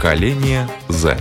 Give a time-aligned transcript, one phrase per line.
[0.00, 1.18] Поколение Z.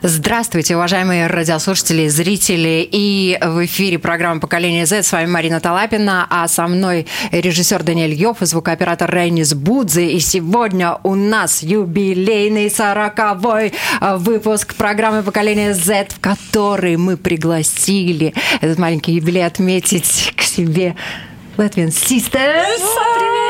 [0.00, 2.88] Здравствуйте, уважаемые радиослушатели, зрители.
[2.88, 5.02] И в эфире программа «Поколение Z».
[5.02, 10.12] С вами Марина Талапина, а со мной режиссер Даниэль Йов и звукооператор Рейнис Будзе.
[10.12, 18.78] И сегодня у нас юбилейный сороковой выпуск программы «Поколение Z», в который мы пригласили этот
[18.78, 20.94] маленький юбилей отметить к себе
[21.56, 22.30] Latvian Sisters.
[22.30, 23.47] Привет!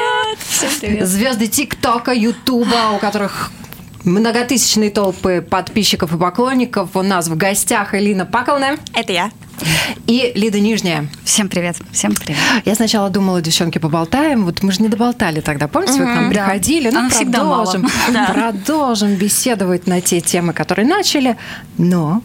[0.49, 1.07] Всем привет!
[1.07, 3.51] Звезды ТикТока, Ютуба, у которых
[4.05, 6.97] многотысячные толпы подписчиков и поклонников.
[6.97, 8.77] У нас в гостях Элина Паковна.
[8.95, 9.31] Это я.
[10.07, 11.09] И Лида Нижняя.
[11.25, 11.77] Всем привет.
[11.93, 12.39] Всем привет.
[12.65, 14.45] Я сначала думала, девчонки, поболтаем.
[14.45, 15.69] Вот мы же не доболтали тогда.
[15.69, 16.47] Помните, вы к нам да.
[16.47, 16.91] приходили?
[16.91, 17.89] Ну, Она всегда продолжим,
[18.33, 21.37] продолжим беседовать на те темы, которые начали.
[21.77, 22.23] Но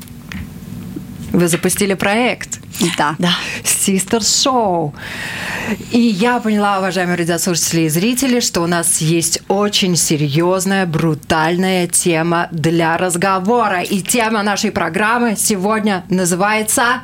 [1.34, 2.60] вы запустили проект.
[2.98, 3.16] Да.
[3.18, 3.34] Да.
[3.64, 4.94] Sister Show.
[5.92, 12.48] И я поняла, уважаемые радиослушатели и зрители, что у нас есть очень серьезная, брутальная тема
[12.52, 13.81] для разговора.
[13.81, 17.02] И тема нашей программы сегодня называется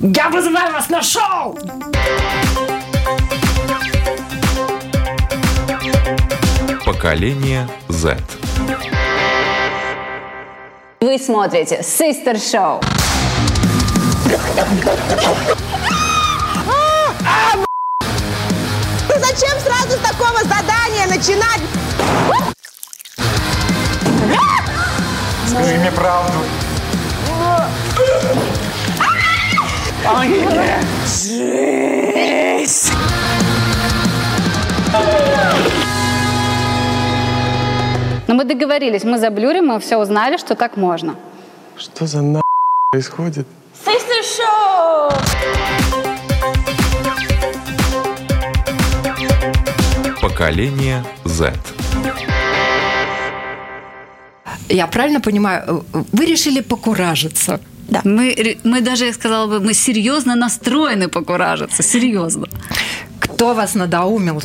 [0.00, 1.58] «Я вызываю вас на шоу!»
[6.84, 8.18] Поколение Z.
[11.02, 12.80] Вы смотрите Sister Show.
[19.08, 21.60] Ну зачем сразу с такого задания начинать?
[25.48, 26.38] Скажи мне правду.
[38.28, 41.16] Но мы договорились, мы заблюрим, мы все узнали, что так можно.
[41.76, 42.40] Что за на
[42.92, 43.46] происходит?
[43.84, 45.12] Sister Show!
[50.20, 51.52] Поколение Z.
[54.68, 57.60] Я правильно понимаю, вы решили покуражиться?
[58.04, 61.82] Мы, ре- мы даже, я сказала бы, мы серьезно настроены покуражиться.
[61.82, 62.46] Серьезно.
[63.20, 64.42] Кто вас надоумил?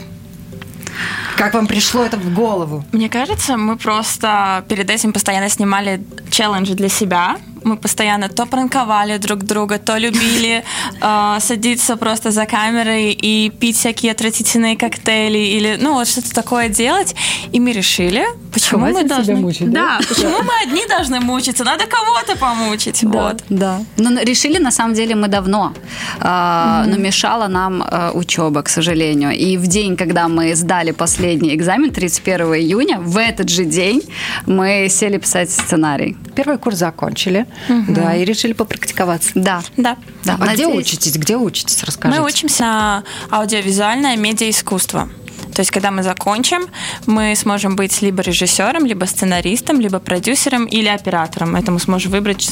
[1.38, 2.84] Как вам пришло это в голову?
[2.92, 7.38] Мне кажется, мы просто перед этим постоянно снимали челленджи для себя.
[7.64, 10.64] Мы постоянно то пранковали друг друга, то любили
[11.02, 16.70] э, садиться просто за камерой и пить всякие отвратительные коктейли или ну вот что-то такое
[16.70, 17.16] делать.
[17.52, 19.54] И мы решили, почему мы должны...
[19.68, 21.64] да, почему мы одни должны мучиться?
[21.64, 23.04] Надо кого-то помучить.
[23.04, 23.44] Вот.
[23.50, 23.80] Да.
[23.98, 25.74] Но решили на самом деле мы давно.
[26.20, 29.32] А, Но мешала нам а, учеба, к сожалению.
[29.32, 34.02] И в день, когда мы сдали последний экзамен, 31 июня, в этот же день
[34.46, 36.18] мы сели писать сценарий.
[36.36, 37.46] Первый курс закончили,
[37.88, 39.32] да, и решили попрактиковаться.
[39.36, 39.62] Да.
[39.78, 39.98] Да.
[40.24, 41.16] Да, А где надеюсь- учитесь?
[41.18, 41.84] Где учитесь?
[41.84, 42.20] Расскажите.
[42.22, 45.10] Мы учимся на аудиовизуальное медиаискусство.
[45.54, 46.68] То есть, когда мы закончим,
[47.08, 51.56] мы сможем быть либо режиссером, либо сценаристом, либо продюсером или оператором.
[51.56, 52.50] Это мы сможем выбрать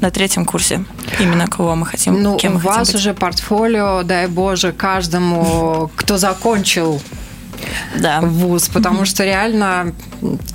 [0.00, 0.84] на третьем курсе.
[1.18, 2.96] Именно кого мы хотим, Ну, кем у мы хотим вас быть.
[2.96, 7.00] уже портфолио, дай боже, каждому, кто закончил
[7.98, 8.20] Да.
[8.20, 9.92] вуз, потому что реально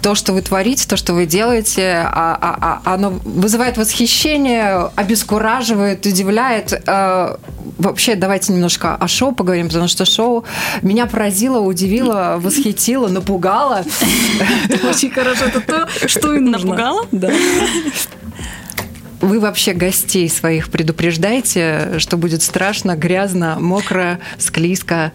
[0.02, 6.06] то, что вы творите, то, что вы делаете, а- а- а- оно вызывает восхищение, обескураживает,
[6.06, 6.74] удивляет.
[6.88, 7.36] Э,
[7.78, 10.44] Вообще, давайте немножко о шоу поговорим, потому что шоу
[10.82, 13.86] меня поразило, удивило, восхитило, напугало.
[14.84, 15.46] Очень хорошо.
[15.46, 16.72] Это то, что и нужно.
[16.72, 17.06] Напугало?
[17.14, 17.32] Да.
[19.22, 25.12] Вы вообще гостей своих предупреждаете, что будет страшно, грязно, мокро, склизко?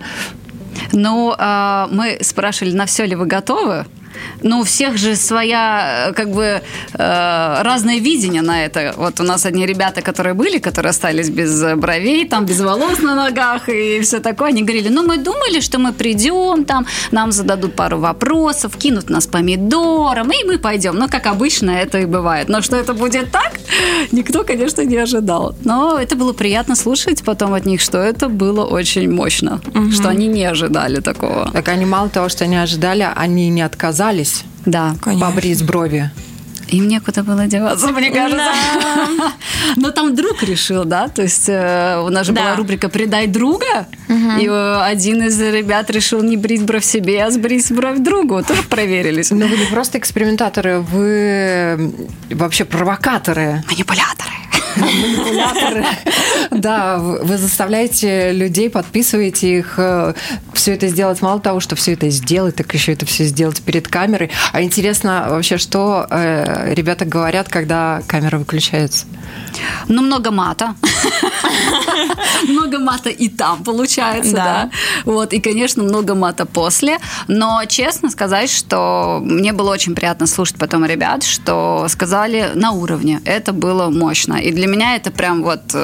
[0.93, 3.87] Ну, а, мы спрашивали, на все ли вы готовы?
[4.42, 6.60] Ну, у всех же своя, э, как бы,
[6.92, 8.94] э, разное видение на это.
[8.97, 13.14] Вот у нас одни ребята, которые были, которые остались без бровей, там, без волос на
[13.14, 17.75] ногах и все такое, они говорили, ну, мы думали, что мы придем, там, нам зададут
[17.75, 20.96] пару вопросов, кинут нас помидором, и мы пойдем.
[20.96, 22.48] Ну, как обычно это и бывает.
[22.48, 23.52] Но что это будет так,
[24.12, 25.54] никто, конечно, не ожидал.
[25.64, 29.60] Но это было приятно слушать потом от них, что это было очень мощно,
[29.93, 31.50] что они не ожидали такого.
[31.52, 34.04] Так они мало того, что не ожидали, они не отказались
[34.67, 34.95] Да.
[35.01, 35.27] Конечно.
[35.27, 36.11] побрить брови.
[36.69, 38.51] Им некуда было деваться, мне кажется.
[39.77, 41.09] Но там друг решил, да?
[41.09, 42.41] То есть э, у нас же Да.
[42.43, 47.31] была рубрика «Предай друга», и э, один из ребят решил не брить бровь себе, а
[47.31, 48.43] сбрить бровь другу.
[48.43, 49.31] Тоже проверились.
[49.31, 51.93] Но вы не просто экспериментаторы, вы
[52.31, 53.62] вообще провокаторы.
[53.71, 54.31] Манипуляторы.
[54.76, 55.85] Манипуляторы.
[56.50, 59.79] Да, вы заставляете людей, подписываете их,
[60.53, 61.21] все это сделать.
[61.23, 64.31] Мало того, что все это сделать, так еще это все сделать перед камерой.
[64.53, 69.06] А интересно вообще, что э, ребята говорят, когда камера выключается?
[69.88, 70.75] Ну, много мата.
[72.49, 74.70] Много мата и там получается, да.
[75.05, 76.99] Вот, и, конечно, много мата после.
[77.29, 83.20] Но честно сказать, что мне было очень приятно слушать потом ребят, что сказали на уровне.
[83.25, 84.35] Это было мощно.
[84.35, 85.75] И для меня это прям вот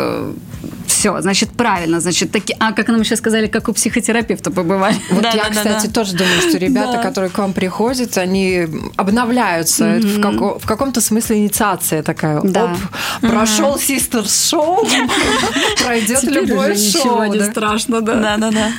[0.86, 4.96] все, значит, правильно, значит, таки, а как нам еще сказали, как у психотерапевта побывали.
[5.10, 5.92] Вот Да, я, да, да, кстати, да.
[5.92, 8.66] тоже думаю, что ребята, которые к вам приходят, они
[8.96, 9.84] обновляются.
[9.86, 12.40] Это в, како- в каком-то смысле инициация такая.
[12.42, 12.64] Да.
[12.64, 14.86] Оп, прошел Sisters шоу,
[15.84, 17.32] пройдет любое шоу.
[17.34, 17.50] да.
[17.50, 18.14] страшно, да.
[18.16, 18.72] Да, да, да.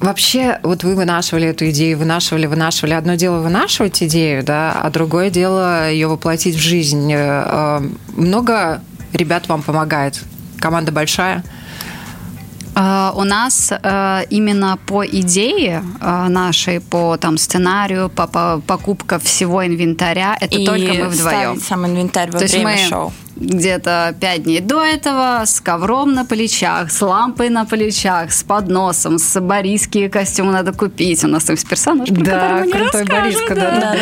[0.00, 2.94] Вообще, вот вы вынашивали эту идею, вынашивали, вынашивали.
[2.94, 7.12] Одно дело вынашивать идею, да, а другое дело ее воплотить в жизнь.
[7.12, 7.80] Э, э,
[8.16, 8.80] Много
[9.12, 10.20] ребят вам помогает?
[10.58, 11.42] Команда большая?
[12.74, 19.18] А, У нас э, именно по идее э, нашей, по там сценарию, по, по покупка
[19.18, 21.60] всего инвентаря, это И только мы вдвоем.
[21.60, 23.12] сам инвентарь во То есть время мы шоу.
[23.40, 29.18] Где-то пять дней до этого с ковром на плечах, с лампой на плечах, с подносом,
[29.18, 31.24] с борийские костюмы надо купить.
[31.24, 33.94] У нас там есть персонаж, про Да, который крутой Бориска, да, да,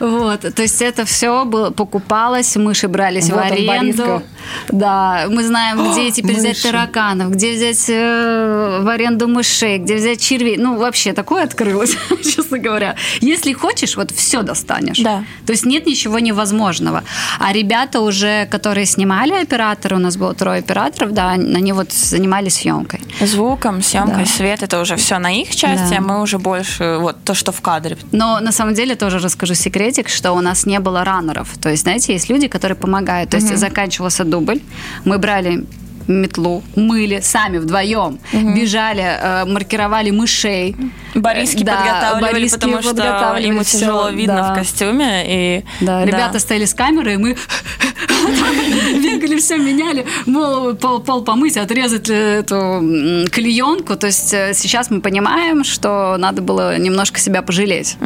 [0.00, 4.02] да, Вот, то есть это все было, покупалось, мыши брались Вот в он, аренду.
[4.02, 4.22] Бориска.
[4.68, 6.62] Да, мы знаем, где теперь взять мыши.
[6.62, 10.56] тараканов, где взять э, в аренду мышей, где взять червей.
[10.56, 12.96] Ну, вообще такое открылось, честно говоря.
[13.20, 15.00] Если хочешь, вот все достанешь.
[15.00, 15.24] Да.
[15.46, 17.04] То есть нет ничего невозможного.
[17.38, 22.54] А ребята уже, которые снимали операторы, у нас было трое операторов, да, они вот занимались
[22.54, 23.00] съемкой.
[23.20, 24.30] Звуком, съемкой, Да.
[24.30, 25.98] свет, это уже все на их части, Да.
[25.98, 27.96] а мы уже больше вот то, что в кадре.
[28.12, 31.48] Но на самом деле тоже расскажу секретик, что у нас не было раннеров.
[31.60, 33.30] То есть, знаете, есть люди, которые помогают.
[33.30, 34.60] То есть заканчивался дубль,
[35.04, 35.64] мы брали
[36.08, 40.74] метлу, мыли сами вдвоем, бежали, э, маркировали мышей.
[41.14, 44.52] Борийский Да, подготавливали, борийские потому что подготавливали ему всё, тяжело видно да.
[44.52, 45.24] в костюме.
[45.26, 47.36] И, Да, ребята стояли с камерой, и мы
[49.02, 52.82] бегали, все меняли, мол, пол, пол помыть, отрезать э, эту
[53.30, 53.96] клеенку.
[53.96, 57.96] То есть э, сейчас мы понимаем, что надо было немножко себя пожалеть.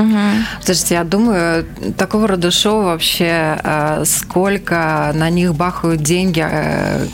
[0.62, 1.66] Слушайте, я думаю,
[1.96, 7.06] такого рода шоу вообще, э, сколько на них бахают деньги, э,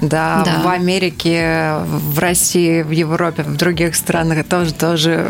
[0.00, 0.60] да, Да.
[0.64, 5.26] в Америке, в России, в Европе, в других странах тоже, тоже,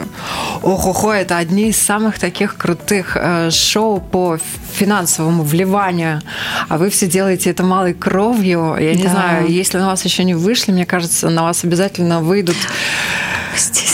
[0.62, 4.38] ох-охо, это одни из самых таких крутых э, шоу по
[4.74, 6.20] финансовому вливанию,
[6.68, 8.76] а вы все делаете это малой кровью.
[8.80, 9.10] Я не Да.
[9.10, 12.56] знаю, если на вас еще не вышли, мне кажется, на вас обязательно выйдут.
[13.50, 13.91] Простите.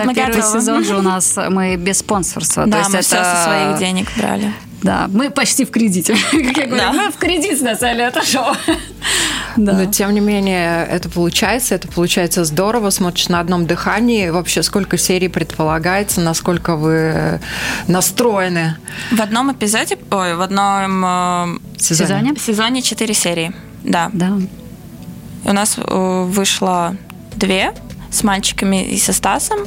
[0.00, 0.60] Что Мы первый готовы.
[0.60, 2.66] сезон же у нас мы без спонсорства.
[2.66, 4.52] Да, То есть мы это все со своих денег брали.
[4.82, 6.14] Да, мы почти в кредите.
[6.30, 6.92] Как я говорю, Да.
[6.92, 8.54] мы в кредит сняли это шоу.
[9.56, 9.72] Да.
[9.72, 14.28] Но тем не менее, это получается, это получается здорово, смотришь на одном дыхании.
[14.30, 17.40] Вообще, сколько серий предполагается, насколько вы
[17.86, 18.76] настроены
[19.12, 22.08] В одном эпизоде, ой, в одном э, сезоне?
[22.08, 22.36] Сезоне?
[22.36, 23.52] сезоне 4 серии.
[23.84, 24.10] Да.
[24.12, 24.38] Да.
[25.44, 26.96] У нас э, вышло
[27.36, 27.72] две
[28.14, 29.60] с мальчиками и со Стасом.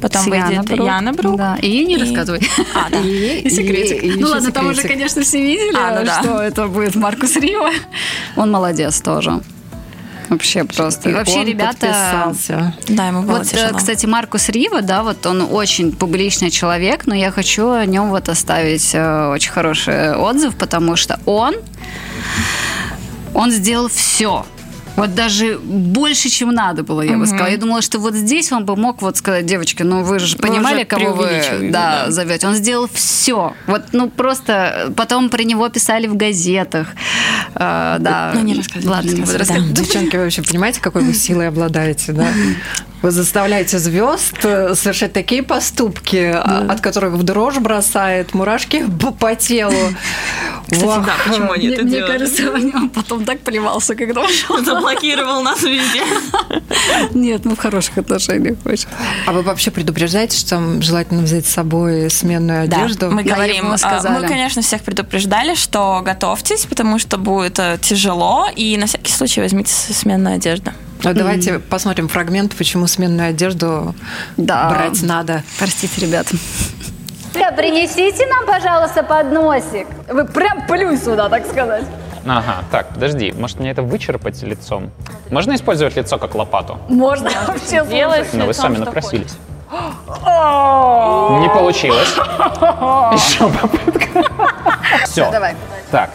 [0.00, 0.86] Потом С выйдет Яна Брук.
[0.86, 1.36] Яна Брук.
[1.36, 1.56] Да.
[1.62, 2.40] И не И- рассказывай.
[2.74, 2.98] А, да.
[2.98, 4.02] И, И секретик.
[4.02, 4.96] и- и ну ладно, там уже, секретик.
[4.96, 6.20] конечно, все видели, А, ну да.
[6.22, 7.70] что это будет Маркус Рива.
[8.36, 9.40] Он молодец тоже.
[10.28, 11.10] Вообще просто.
[11.10, 11.76] И Вообще, он ребята...
[11.86, 12.74] подписался.
[12.88, 13.76] Да, ему было Вот, э, тяжело.
[13.76, 18.28] кстати, Маркус Рива, да, вот он очень публичный человек, но я хочу о нем вот
[18.30, 21.54] оставить э, очень хороший отзыв, потому что он,
[23.34, 24.46] он сделал все.
[24.96, 27.48] Вот даже больше, чем надо было, я бы сказала.
[27.48, 30.76] Я думала, что вот здесь он бы мог вот сказать, девочки, ну вы же понимали,
[30.76, 32.10] уже кого вы да, да.
[32.10, 32.46] зовете.
[32.46, 33.54] Он сделал все.
[33.66, 36.88] Вот, ну просто потом про него писали в газетах.
[37.54, 38.32] Э, да.
[38.34, 39.72] Ну, не рассказывай, Ладно, не буду рассказывать.
[39.72, 42.28] Девчонки, вы вообще понимаете, какой вы силой обладаете, да?
[43.02, 48.84] Вы заставляете звезд э, совершать такие поступки, а- от которых в дрожь бросает, мурашки
[49.18, 49.74] по- телу.
[50.68, 51.08] Вах.
[51.56, 54.64] Мне, мне кажется, он потом так плевался, когда ушел.
[54.64, 56.02] Заблокировал нас везде.
[57.12, 58.86] Нет, ну в хороших отношениях очень.
[59.26, 63.10] А вы вообще предупреждаете, что там желательно взять с собой сменную Да, одежду?
[63.10, 64.20] мы Да, говорим, ему а, сказали.
[64.22, 69.40] мы, конечно, всех предупреждали, что готовьтесь, потому что будет э, тяжело, и на всякий случай
[69.40, 70.70] возьмите сменную одежду.
[71.04, 73.94] Ну, давайте посмотрим фрагмент, почему сменную одежду
[74.36, 74.68] Да.
[74.70, 75.42] брать надо.
[75.58, 76.28] Простите, ребят.
[77.56, 79.86] Принесите нам, пожалуйста, подносик.
[80.08, 81.84] Вы прям плюй сюда, так сказать.
[82.24, 84.90] Ага, так, подожди, может мне это вычерпать лицом?
[85.30, 86.78] Можно использовать лицо как лопату?
[86.88, 89.34] Можно вообще Делай Но вы сами напросились.
[89.72, 92.14] Не получилось.
[93.12, 94.24] Еще попытка.
[95.06, 95.30] Все.
[95.30, 95.56] Давай.
[95.90, 96.10] Так,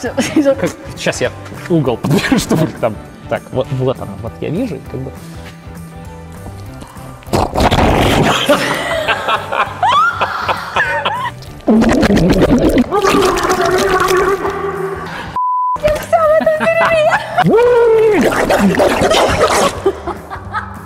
[0.96, 1.32] сейчас я
[1.70, 2.96] угол подберу, чтобы там
[3.30, 5.12] Так, вот, вот она, вот я вижу, как бы...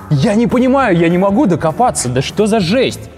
[0.10, 2.10] Я не понимаю, я не могу докопаться.
[2.10, 3.10] Да что за жесть?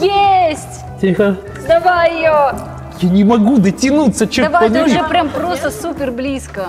[0.00, 0.84] Есть!
[1.00, 1.36] Тихо.
[1.66, 2.54] Давай ее!
[3.00, 6.68] Я не могу дотянуться, черт Давай, ты уже прям просто супер близко.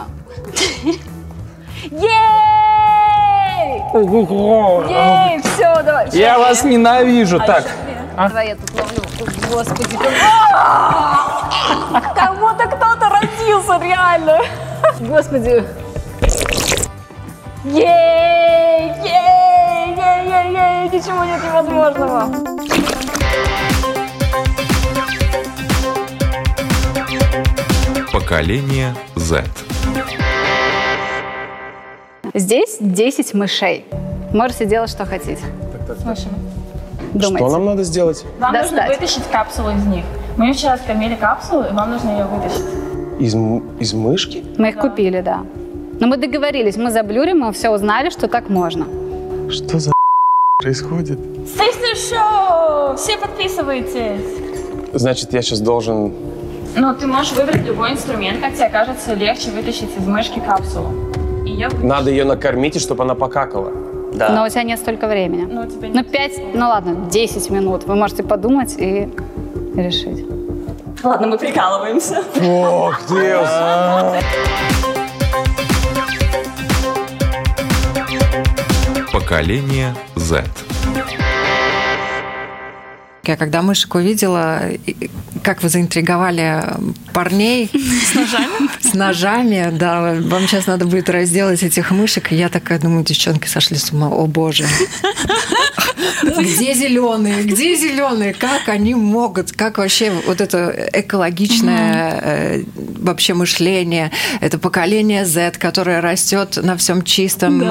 [3.94, 4.84] Ого.
[4.88, 6.10] Ей, все, давай.
[6.12, 7.40] Я вас ненавижу.
[7.40, 7.66] Так,
[8.16, 9.02] Давай я тут ловлю.
[9.52, 9.98] Господи.
[12.16, 14.40] Как будто кто-то родился, реально.
[15.00, 15.64] Господи.
[17.64, 18.94] Ей!
[19.04, 19.96] Ей!
[19.96, 20.28] Ей!
[20.28, 20.54] Ей!
[20.54, 20.90] Ей!
[20.90, 22.30] Ничего нет невозможного.
[28.12, 29.44] Поколение Z.
[32.34, 33.86] Здесь 10 мышей.
[34.34, 35.42] Можете делать, что хотите.
[37.14, 37.38] Думайте.
[37.38, 38.24] Что нам надо сделать?
[38.40, 38.90] Вам нужно Достать.
[39.00, 40.06] вытащить капсулу из них.
[40.38, 42.66] Мы вчера скормили капсулу, и вам нужно ее вытащить.
[43.20, 43.34] Из,
[43.80, 44.44] из мышки?
[44.58, 45.44] Мы их купили, да.
[46.00, 48.86] Но мы договорились, мы заблюрим, мы все узнали, что так можно.
[49.50, 49.92] Что за
[50.60, 51.20] происходит?
[51.20, 52.96] Sister Show!
[52.96, 54.22] Все подписывайтесь!
[54.94, 56.14] Значит, я сейчас должен...
[56.76, 60.90] Ну, ты можешь выбрать любой инструмент, как тебе кажется легче вытащить из мышки капсулу.
[61.50, 61.70] И я.
[61.82, 63.72] Надо ее накормить, и чтобы она покакала.
[64.14, 65.48] Но у тебя нет столько времени.
[65.50, 66.12] Ну, у тебя Ну, нет.
[66.12, 67.86] 5, ну ладно, 10 минут.
[67.86, 69.10] Вы можете подумать и
[69.76, 70.26] решить.
[71.04, 72.24] Ладно, мы прикалываемся.
[72.42, 73.36] Ох ты!
[79.12, 80.44] Поколение Z.
[83.26, 84.62] Я когда мышек увидела,
[85.44, 86.64] как вы заинтриговали
[87.14, 92.32] парней с ножами, с ножами, да, вам сейчас надо будет разделать этих мышек.
[92.32, 94.66] И я такая думаю, девчонки сошли с ума, о боже.
[96.38, 97.44] Где зеленые?
[97.44, 98.34] Где зеленые?
[98.34, 99.52] Как они могут?
[99.52, 107.04] Как вообще вот это экологичное э, вообще мышление, это поколение Z, которое растет на всем
[107.04, 107.64] чистом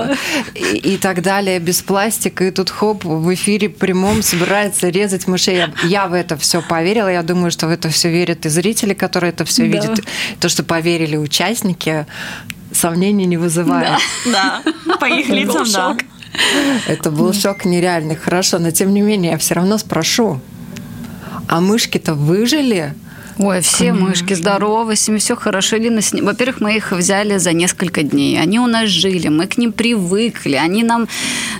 [0.54, 2.44] и, так далее, без пластика.
[2.44, 5.56] И тут хоп, в эфире прямом собирается резать мышей.
[5.56, 7.08] Я, я в это все поверила.
[7.08, 10.00] Я думаю, что в это все верят и зрители, которые это все видят.
[10.40, 12.06] То, что поверили участники,
[12.72, 13.98] сомнений не вызывает.
[14.26, 14.62] Да,
[15.00, 15.96] по их лицам, да.
[16.86, 18.16] Это был шок нереальный.
[18.16, 20.40] Хорошо, но тем не менее, я все равно спрошу.
[21.48, 22.94] А мышки-то выжили?
[23.38, 25.76] Ой, все мышки здоровы, с ними все хорошо.
[25.76, 28.40] Лина, с Во-первых, мы их взяли за несколько дней.
[28.40, 30.56] Они у нас жили, мы к ним привыкли.
[30.56, 31.06] Они нам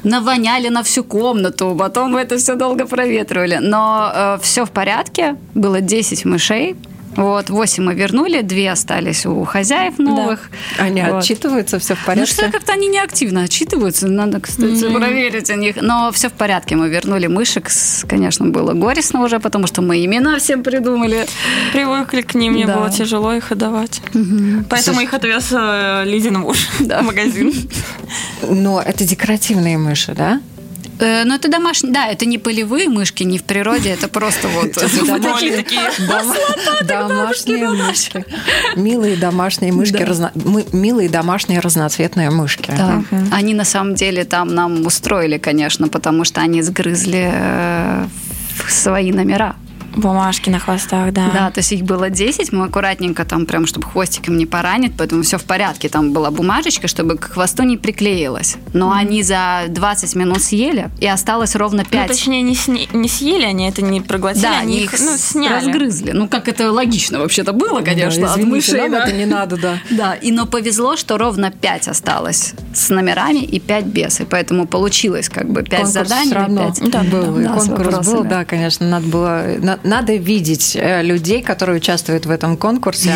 [0.02, 1.76] навоняли на всю комнату.
[1.78, 3.58] Потом мы это все долго проветривали.
[3.62, 5.36] Но все в порядке.
[5.54, 6.74] Было 10 мышей.
[7.16, 10.50] Вот, 8 мы вернули, 2 остались у хозяев новых.
[10.78, 11.22] Они Вот.
[11.24, 12.32] отчитываются, все в Ну порядке?
[12.32, 14.06] что, как-то они не активно отчитываются.
[14.06, 15.76] Надо, кстати, проверить у них.
[15.80, 16.76] Но все в порядке.
[16.76, 17.68] Мы вернули мышек.
[18.08, 21.26] Конечно, было горестно уже, потому что мы имена всем придумали.
[21.72, 22.76] Привыкли к ним, мне Да.
[22.76, 24.00] было тяжело их отдавать.
[24.70, 27.02] Поэтому их отвез э, Лидин муж Да.
[27.02, 27.52] в магазин.
[28.48, 30.40] Но это декоративные мыши, да?
[30.98, 34.74] Э, Ну, это домашние, да, это не полевые мышки, не в природе, это просто вот...
[36.84, 38.24] Домашние мышки.
[38.76, 40.06] Милые домашние мышки,
[40.72, 42.72] милые домашние разноцветные мышки.
[42.76, 43.02] Да.
[43.32, 48.06] Они на самом деле там нам устроили, конечно, потому что они сгрызли э,
[48.68, 49.56] свои номера.
[49.98, 51.30] Бумажки на хвостах, да.
[51.32, 55.22] Да, то есть их было 10, мы аккуратненько там прям, чтобы хвостиком не поранить, поэтому
[55.22, 55.88] все в порядке.
[55.88, 58.56] Там была бумажечка, чтобы к хвосту не приклеилось.
[58.72, 62.08] Но они за 20 минут съели, и осталось ровно Ну, 5.
[62.08, 65.52] точнее, не, сни- не съели они, это не проглотили, да, они их ну, сняли.
[65.66, 66.12] разгрызли.
[66.12, 68.80] Ну, как это логично вообще-то было, конечно, Да, от извините, мышей.
[68.82, 69.02] нам да.
[69.04, 69.78] это не надо, да.
[69.90, 74.20] Да, и но повезло, что ровно 5 осталось с номерами и 5 без.
[74.20, 76.90] И поэтому получилось как бы 5 Конкурс заданий все равно на 5.
[76.90, 77.34] да, был.
[77.38, 79.44] Да, конкурс был, да, конечно, надо было...
[79.88, 83.12] на- надо видеть э, людей, которые участвуют в этом конкурсе.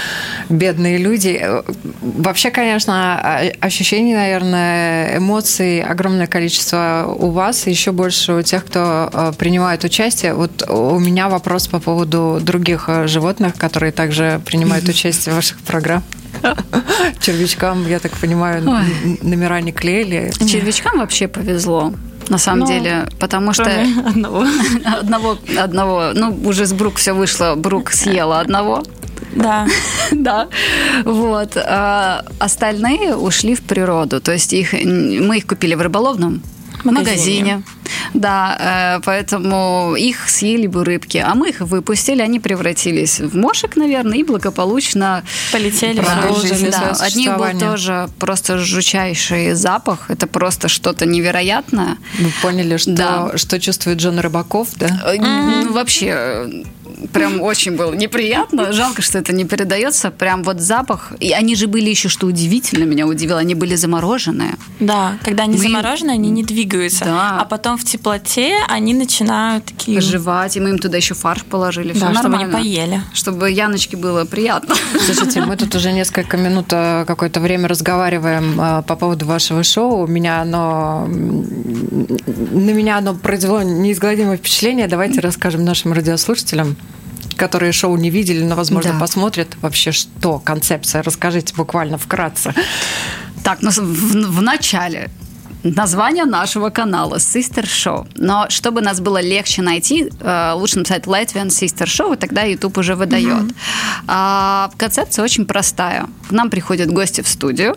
[0.48, 1.38] Бедные люди.
[1.40, 1.62] Э,
[2.02, 9.10] Вообще, конечно, а- ощущений, наверное, эмоций огромное количество у вас, еще больше у тех, кто
[9.12, 10.34] э, принимает участие.
[10.34, 16.04] Вот у меня вопрос по поводу других животных, которые также принимают участие в ваших программах.
[17.20, 19.18] Червячкам, я так понимаю, Ой.
[19.22, 20.32] номера не клеили.
[20.46, 21.94] Червячкам вообще повезло.
[22.28, 23.64] На самом Ну, деле, потому что
[24.06, 24.44] одного.
[24.84, 28.82] одного, одного, ну, уже с Брук все вышло, Брук съела одного.
[29.34, 29.66] Да.
[30.12, 30.48] Да,
[31.04, 31.56] вот.
[31.56, 34.20] А остальные ушли в природу.
[34.20, 36.42] То есть их, мы их купили в рыболовном
[36.84, 37.56] магазине.
[37.56, 37.62] Магазине.
[38.14, 43.76] Да, э, поэтому их съели бы рыбки, а мы их выпустили, они превратились в мошек,
[43.76, 50.10] наверное, и благополучно Полетели Продолжили Да, от них был тоже просто жучайший запах.
[50.10, 51.96] Это просто что-то невероятное.
[52.18, 53.32] Вы поняли, что, Да.
[53.36, 54.88] что чувствует Джон Рыбаков, да?
[55.18, 56.64] Ну, Вообще,
[57.12, 58.72] прям очень было неприятно.
[58.72, 60.10] Жалко, что это не передается.
[60.10, 61.12] Прям вот запах.
[61.20, 64.54] И они же были еще, что удивительно, меня удивило, они были замороженные.
[64.80, 67.04] Да, когда они Мы- заморожены, они не двигаются.
[67.04, 67.38] Да.
[67.40, 70.00] А потом в теплоте они начинают такие...
[70.00, 71.92] Жевать, и мы им туда еще фарш положили.
[71.92, 72.58] Все Да, чтобы они нормально.
[72.58, 73.00] поели.
[73.12, 74.74] Чтобы Яночке было приятно.
[75.04, 80.06] Слушайте, мы тут уже несколько минут э, какое-то время разговариваем э, по поводу вашего шоу.
[80.06, 84.86] Меня оно на меня оно произвело неизгладимое впечатление.
[84.88, 86.76] Давайте расскажем нашим радиослушателям,
[87.36, 88.98] которые шоу не видели, но, возможно, Да.
[88.98, 91.02] посмотрят вообще, что концепция.
[91.02, 92.54] Расскажите буквально вкратце.
[93.42, 93.80] Так, ну, в,
[94.38, 95.10] в начале
[95.62, 98.06] название нашего канала Sister Show.
[98.16, 102.76] Но чтобы нас было легче найти, э, лучше написать Latvian Sister Show, и тогда YouTube
[102.78, 103.54] уже выдает.
[104.06, 106.06] А, концепция очень простая.
[106.28, 107.74] К нам приходят гости в студию,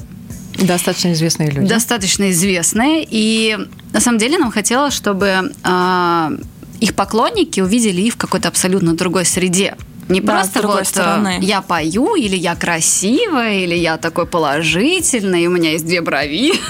[0.60, 1.68] Достаточно известные люди.
[1.70, 3.58] достаточно известные, и
[3.94, 6.32] на самом деле нам хотелось, чтобы а,
[6.80, 9.76] их поклонники увидели их в какой-то абсолютно другой среде.
[10.10, 11.40] Не Да, просто вот э, стороны.
[11.42, 16.54] я пою, или я красивая, или я такой положительный, и у меня есть две брови.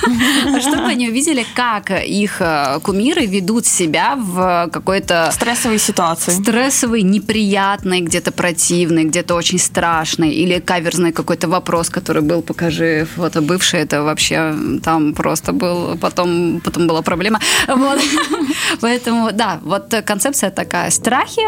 [0.48, 6.32] А Чтобы они увидели, как их э, кумиры ведут себя в какой-то Стрессовые ситуации.
[6.32, 13.42] стрессовый, неприятный, где-то противный, где-то очень страшный, или каверзный какой-то вопрос, который был, покажи фото
[13.42, 17.40] бывший, это вообще там просто был, потом, потом была проблема.
[18.82, 21.42] Поэтому, да, вот концепция такая, страхи,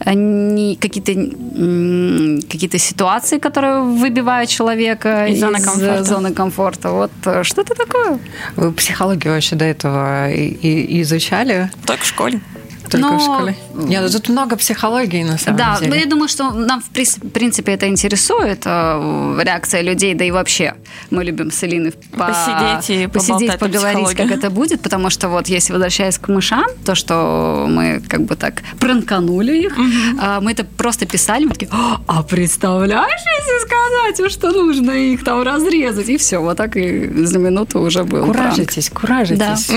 [0.00, 6.04] они какие-то м, какие-то ситуации, которые выбивают человека Из зоны из, комфорта.
[6.04, 6.90] зоны комфорта.
[6.90, 8.18] Вот э, что это такое?
[8.56, 11.70] Вы психологию вообще до этого и- и- изучали?
[11.86, 12.40] Только в школе.
[12.90, 13.56] Только Но- в школе?
[13.74, 15.90] Нет, ну тут много психологии на самом Да, деле.
[15.90, 20.74] но я думаю, что нам, в принципе, это интересует, э, реакция людей, да и вообще
[21.10, 25.48] мы любим с Элиной по- Посидеть и посидеть, поговорить, как это будет, потому что вот
[25.48, 29.76] если возвращаясь к мышам, то, что мы как бы так пранканули их,
[30.20, 35.24] а, мы это просто писали, мы такие, «А, а представляешь, если сказать, что нужно их
[35.24, 38.36] там разрезать, и все, вот так и за минуту уже был пранк.
[38.54, 39.70] Куражитесь, куражитесь.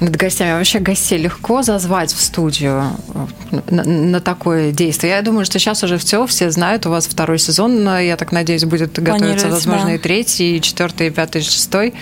[0.00, 0.52] Над гостями.
[0.52, 2.84] Вообще гостей легко зазвать в студию
[3.50, 5.14] э, на, на такое действие.
[5.14, 6.86] Я думаю, что сейчас уже все, все знают.
[6.86, 9.94] У вас второй сезон, э, я так надеюсь, будет готовиться, возможно, да.
[9.94, 11.94] и третий, и четвертый, и пятый, и шестой.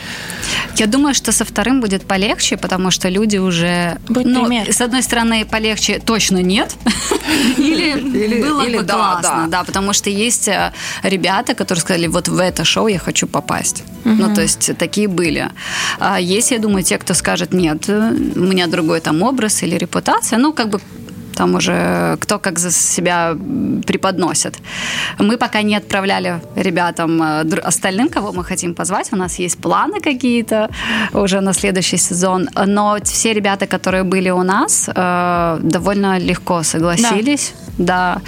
[0.77, 3.99] Я думаю, что со вторым будет полегче, потому что люди уже...
[4.09, 4.73] Будет ну, пример.
[4.73, 6.75] с одной стороны, полегче точно нет.
[7.57, 9.65] Или, было бы да, классно, да.
[9.65, 13.85] потому что есть э, ребята, которые сказали, вот в это шоу я хочу попасть.
[14.05, 15.51] Ну, то есть такие были.
[15.99, 20.39] А есть, я думаю, те, кто скажет, нет, у меня другой там образ или репутация,
[20.39, 20.81] ну, как бы
[21.37, 23.37] там уже кто как за себя
[23.87, 24.55] преподносит.
[25.19, 29.13] Мы пока не отправляли ребятам э, остальным, кого мы хотим позвать.
[29.13, 30.69] У нас есть планы какие-то
[31.13, 32.49] уже на следующий сезон.
[32.67, 37.55] Но все ребята, которые были у нас, э, довольно легко согласились.
[37.79, 38.21] Да.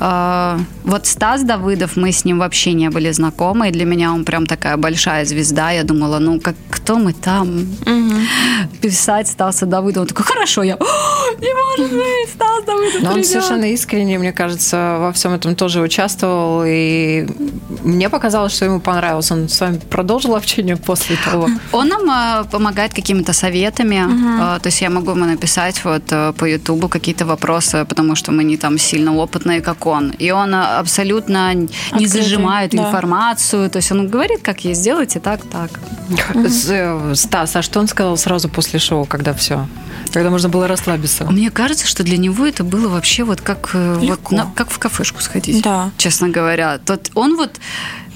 [0.00, 3.68] Э, Вот Стас Давыдов, мы с ним вообще не были знакомы.
[3.68, 5.70] И для меня он прям такая большая звезда.
[5.70, 7.66] Я думала, ну, как кто мы там?
[8.80, 10.02] Писать Стаса Давыдова.
[10.02, 13.30] Он такой, хорошо, я, «О, не может быть, Стас Давыдов Но он придет».
[13.30, 16.64] совершенно искренне, мне кажется, во всем этом тоже участвовал.
[16.66, 17.26] И
[17.84, 19.30] мне показалось, что ему понравилось.
[19.30, 21.48] Он с вами продолжил общение после того.
[21.72, 24.02] Он нам э, помогает какими-то советами.
[24.56, 28.32] Э, то есть я могу ему написать вот э, по Ютубу какие-то вопросы, потому что
[28.32, 30.10] мы не там сильно опытные, как он.
[30.10, 32.78] И он абсолютно не Открытый, зажимает да.
[32.78, 33.70] информацию.
[33.70, 35.70] То есть он говорит, как ей сделайте так, так.
[36.68, 39.66] Э, Стас, а что он сказал сразу после шоу, когда все?
[40.12, 41.24] Когда можно было расслабиться?
[41.30, 44.78] Мне кажется, что для него это было вообще вот как, э, вот на- как в
[44.78, 45.62] кафешку сходить.
[45.62, 45.90] Да.
[45.96, 46.78] Честно говоря.
[46.78, 47.50] Тот, он вот,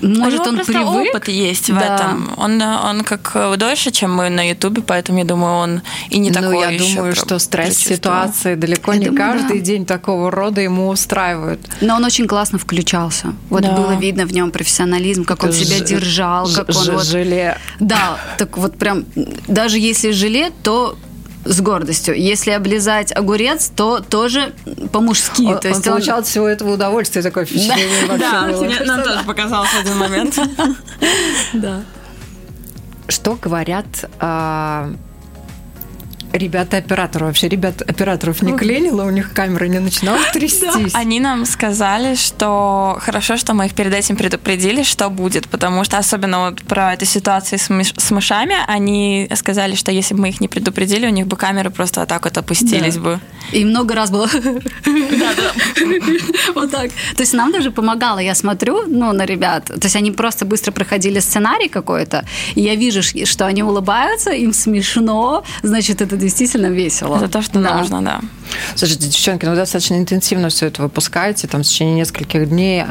[0.02, 1.08] У может, него он привык.
[1.14, 1.94] опыт есть в Да.
[1.96, 2.30] этом.
[2.36, 6.30] Он, он как э, дольше, чем мы на Ютубе, поэтому я думаю, он и не
[6.30, 9.64] такой ну, я еще думаю, что стресс ситуации далеко Я не думаю, каждый да.
[9.64, 11.60] день такого рода ему устраивают.
[11.80, 13.32] Но он очень классно включался.
[13.48, 13.72] Вот Да.
[13.72, 17.04] было видно в нем профессионализм, как он себя Ж- держал, как ж- он ж- вот...
[17.06, 17.58] Желе.
[17.80, 19.04] Да, так вот прям,
[19.48, 20.96] даже если желе, то
[21.46, 22.14] с гордостью.
[22.20, 24.52] Если облизать огурец, то тоже
[24.92, 25.42] по-мужски.
[25.46, 28.84] Он, то есть он он- получал от всего этого удовольствие, такое впечатление вообще Да, тебе-
[28.84, 30.38] нам тоже показалось в один момент.
[31.52, 31.82] Да.
[33.08, 33.86] Что говорят
[34.18, 34.92] а,
[36.38, 40.94] ребята операторы вообще ребят операторов не клинило, у них камера не начинала трястись.
[40.94, 45.98] Они нам сказали, что хорошо, что мы их перед этим предупредили, что будет, потому что
[45.98, 50.28] особенно вот про эту ситуацию с, мыш- с мышами, они сказали, что если бы мы
[50.30, 53.20] их не предупредили, у них бы камеры просто вот так вот опустились бы.
[53.52, 54.26] И много раз было
[56.54, 56.90] вот так.
[57.16, 58.18] То есть нам даже помогало.
[58.18, 59.66] Я смотрю, ну, на ребят.
[59.66, 64.52] То есть они просто быстро проходили сценарий какой-то, и я вижу, что они улыбаются, им
[64.52, 67.16] смешно, значит, это действительно весело.
[67.16, 67.78] Это то, что Да.
[67.78, 68.20] нужно, да.
[68.74, 72.84] Слушайте, девчонки, ну вы достаточно интенсивно все это выпускаете, там в течение нескольких дней.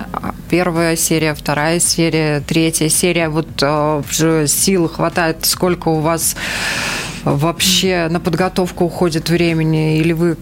[0.50, 3.30] Первая серия, вторая серия, третья серия.
[3.30, 6.36] Вот э, уже сил хватает, сколько у вас
[7.24, 9.98] вообще на подготовку уходит времени?
[9.98, 10.38] Или вы,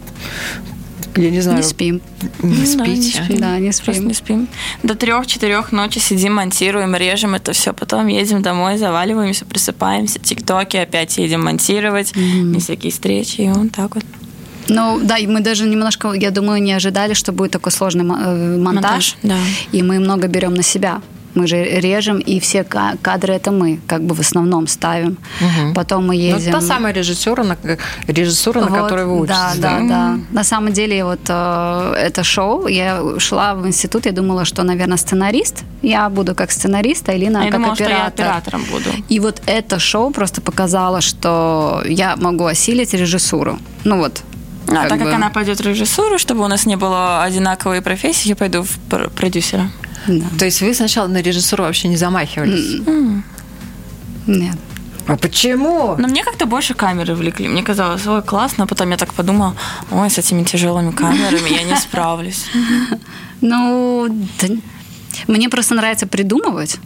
[1.18, 2.02] я не знаю, Не спим.
[2.42, 3.24] не Да, не спите?
[3.24, 3.38] спим.
[3.40, 4.08] Да, не Просто спим.
[4.08, 4.48] не спим.
[4.84, 7.74] До трех-четырех ночи сидим, монтируем, режем это все.
[7.74, 13.96] Потом едем домой, заваливаемся, просыпаемся, тиктоки, опять едем монтировать, mm всякие встречи, и вот так
[13.96, 14.04] вот.
[14.70, 18.58] Ну, да, и мы даже немножко, я думаю, не ожидали, что будет такой сложный э,
[18.58, 18.64] монтаж.
[18.64, 19.38] Монтаж, да.
[19.74, 21.02] И мы много берем на себя.
[21.36, 25.18] Мы же режем, и все ка- кадры это мы, как бы в основном ставим.
[25.76, 26.52] Потом мы Ну, ездим.
[26.54, 27.58] та самая режиссера, на,
[28.08, 29.58] режиссура, на Вот, которой вы учитесь.
[29.58, 30.20] Да, да, да.
[30.32, 34.98] На самом деле, вот э, это шоу, я шла в институт, я думала, что, наверное,
[34.98, 35.64] сценарист.
[35.82, 38.26] Я буду как сценарист, а Элина А как думала, что я оператор.
[38.28, 38.90] оператором буду.
[39.10, 43.58] И вот это шоу просто показало, что я могу осилить режиссуру.
[43.84, 44.22] Ну вот.
[44.68, 47.82] А как так как бы, она пойдет в режиссуру, чтобы у нас не было одинаковой
[47.82, 49.70] профессии, я пойду в пр- продюсера.
[50.08, 50.26] да.
[50.40, 52.82] То есть вы сначала на режиссуру вообще не замахивались?
[54.28, 54.56] Нет.
[55.06, 55.96] А почему?
[55.98, 57.50] Но мне как-то больше камеры влекли.
[57.50, 58.64] Мне казалось, ой, классно.
[58.64, 59.54] А потом я так подумала,
[59.92, 62.46] ой, с этими тяжелыми камерами я не справлюсь.
[63.42, 64.08] Ну,
[64.42, 64.48] да,
[65.28, 66.78] мне просто нравится придумывать.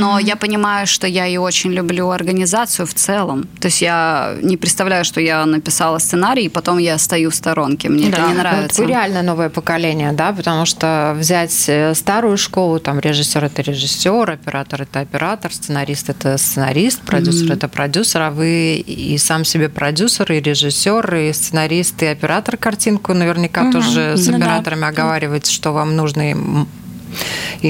[0.00, 3.46] Но я понимаю, что я и очень люблю организацию в целом.
[3.60, 7.88] То есть я не представляю, что я написала сценарий, и потом я стою в сторонке.
[7.88, 8.22] Мне это Да.
[8.22, 8.82] не Ну, вот нравится.
[8.82, 14.30] вы реально новое поколение, да, потому что взять э, старую школу, там режиссер это режиссер,
[14.30, 20.32] оператор это оператор, сценарист это сценарист, продюсер это продюсер, а вы и сам себе продюсер,
[20.32, 24.44] и режиссер, и сценарист, и оператор картинку наверняка тоже с Ну да.
[24.44, 26.34] операторами оговариваете, что вам нужно, и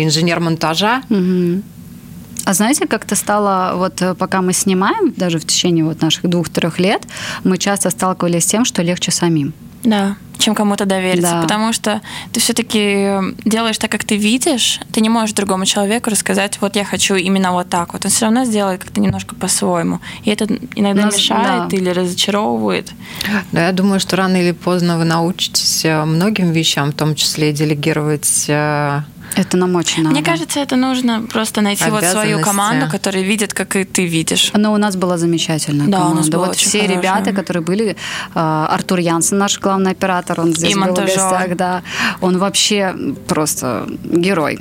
[0.05, 1.03] инженер монтажа.
[2.45, 6.79] А знаете, как-то стало, вот э, пока мы снимаем, даже в течение вот наших двух-трех
[6.79, 7.03] лет,
[7.45, 9.53] мы часто сталкивались с тем, что легче самим.
[9.85, 11.33] Да, чем кому-то довериться.
[11.33, 11.43] Да.
[11.43, 12.01] Потому что
[12.33, 14.81] ты все-таки делаешь так, как ты видишь.
[14.93, 17.93] Ты не можешь другому человеку рассказать, вот я хочу именно вот так.
[17.93, 20.01] Вот он все равно сделает как-то немножко по-своему.
[20.25, 21.77] И это иногда Нас- мешает да.
[21.77, 22.91] или разочаровывает.
[23.53, 27.51] Да, я думаю, что рано или поздно вы научитесь э, многим вещам, в том числе
[27.51, 29.03] и делегировать э,
[29.37, 30.15] Это нам очень надо.
[30.15, 34.51] Мне кажется, это нужно просто найти вот свою команду, которая видит, как и ты видишь.
[34.55, 36.17] Но у нас была замечательная Да, у команда.
[36.17, 36.97] нас была вот все хорошая.
[36.99, 37.95] ребята, которые были, э,
[38.35, 41.17] Артур Янсен, наш главный оператор, он здесь И был в монтажер.
[41.17, 41.83] гостях, да.
[42.21, 42.95] Он вообще
[43.27, 44.59] просто герой.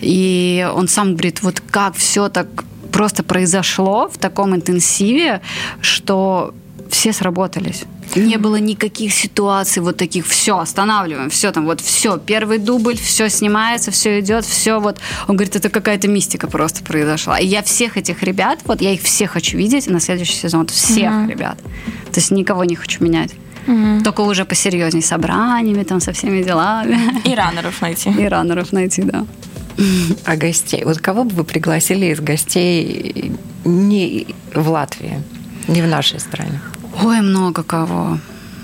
[0.00, 2.46] И он сам говорит, вот как все так
[2.92, 5.40] просто произошло в таком интенсиве,
[5.80, 6.54] что
[6.90, 7.84] все сработались.
[8.14, 13.28] Не было никаких ситуаций вот таких, все, останавливаем, все там, вот все, первый дубль, все
[13.28, 14.98] снимается, все идет, все вот.
[15.28, 17.38] Он говорит, это какая-то мистика просто произошла.
[17.38, 20.70] И я всех этих ребят, вот я их всех хочу видеть на следующий сезон, вот
[20.70, 21.58] всех ребят.
[22.12, 23.32] То есть никого не хочу менять.
[24.04, 26.98] Только уже посерьезней, с собраниями, там, со всеми делами.
[27.24, 28.10] И раннеров найти.
[28.10, 29.24] И раннеров найти, да.
[30.24, 30.84] А гостей?
[30.84, 33.32] Вот кого бы вы пригласили из гостей
[33.64, 35.22] не в Латвии,
[35.68, 36.60] не в нашей стране?
[37.00, 38.18] Ой, много кого.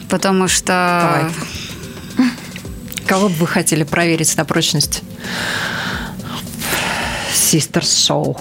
[0.09, 1.31] Потому что...
[2.17, 2.29] Давай.
[3.07, 5.03] Кого бы вы хотели проверить на прочность?
[7.33, 8.37] Sisters Show.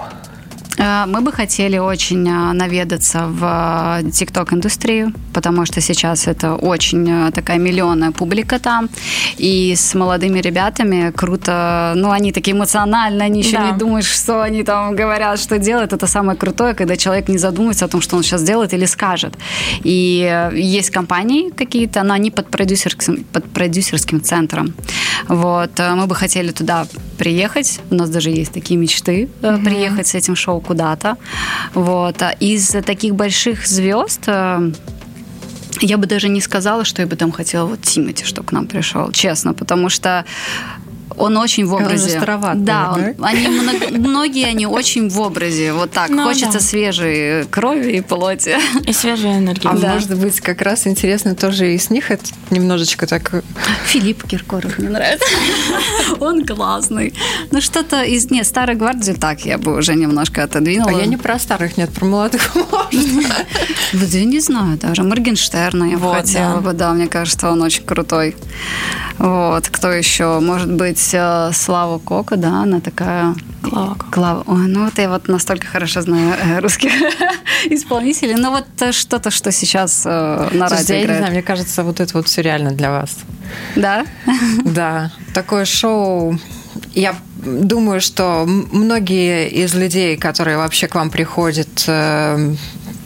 [0.77, 7.09] Э, Мы бы хотели очень э, наведаться в э, TikTok-индустрию, потому что сейчас это очень
[7.09, 8.89] э, такая миллионная публика там.
[9.37, 13.71] И с молодыми ребятами круто, ну, они такие эмоциональные, они еще Да.
[13.71, 15.93] не думают, что они там говорят, что делают.
[15.93, 19.33] Это самое крутое, когда человек не задумывается о том, что он сейчас делает или скажет.
[19.85, 24.73] И э, есть компании какие-то, но они под продюсерским, под продюсерским центром.
[25.27, 25.79] Вот.
[25.79, 26.85] э, Мы бы хотели туда
[27.17, 27.79] приехать.
[27.91, 31.15] У нас даже есть такие мечты э, приехать с этим шоу куда-то.
[31.73, 32.21] Вот.
[32.21, 34.71] А Из таких больших звезд э,
[35.81, 38.67] я бы даже не сказала, что я бы там хотела вот Тимати, что к нам
[38.67, 40.25] пришел, честно, потому что
[41.17, 42.09] Он очень в Он образе.
[42.09, 43.47] староват Да, он- они
[43.97, 45.73] многие они очень в образе.
[45.73, 46.09] Вот так.
[46.09, 46.59] Ну, Хочется да.
[46.59, 48.55] свежей крови и плоти.
[48.85, 49.69] И свежая энергия.
[49.69, 49.93] А Да.
[49.93, 53.33] может быть, как раз интересно тоже и с них это немножечко так...
[53.33, 53.41] э,
[53.85, 55.25] Филипп Киркоров мне нравится.
[56.19, 57.13] Он классный.
[57.51, 58.29] Ну, что-то из...
[58.31, 60.91] Нет, старой гвардии так я бы уже немножко отодвинула.
[60.91, 62.51] А я не про старых, нет, про молодых.
[63.93, 65.03] Вот я не знаю даже.
[65.03, 66.73] Моргенштерна я хотела бы.
[66.73, 68.35] Да, мне кажется, он очень крутой.
[69.17, 69.67] Вот.
[69.69, 70.39] Кто еще?
[70.39, 73.35] Может быть, э, Слава Кока, да, она такая...
[73.61, 74.11] Клава Кока.
[74.11, 74.43] Клава.
[74.47, 76.91] Ой, ну вот я вот настолько хорошо знаю э, русских
[77.69, 78.35] исполнителей.
[78.35, 80.09] Ну вот э, что-то, что сейчас э,
[80.51, 81.19] на Слушайте, радио я не играет.
[81.19, 83.17] знаю, мне кажется, вот это вот все реально для вас.
[83.75, 84.05] Да?
[84.65, 86.37] Да, такое шоу.
[86.93, 91.87] Я думаю, что многие из людей, которые вообще к вам приходят,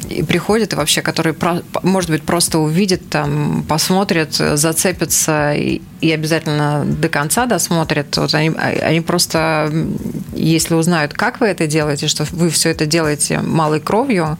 [0.09, 1.35] и приходят, и вообще, которые,
[1.83, 8.49] может быть, просто увидят, там, посмотрят, зацепятся и, и обязательно до конца досмотрят, вот они,
[8.49, 9.71] а- они просто,
[10.33, 14.37] если узнают, как вы это делаете, что вы все это делаете малой кровью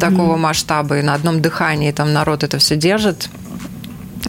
[0.00, 3.28] такого масштаба, и на одном дыхании там народ это все держит,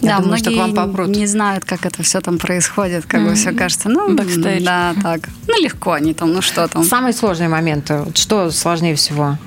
[0.01, 1.07] я да, думаю, что многие к вам попрут.
[1.09, 4.63] не знают, как это все там происходит, как бы все кажется, ну, Бэкстейдж.
[4.63, 5.21] да, так.
[5.47, 6.83] Ну, легко они там, ну что там.
[6.83, 7.97] Самые сложные моменты.
[8.05, 9.39] Вот Что сложнее всего?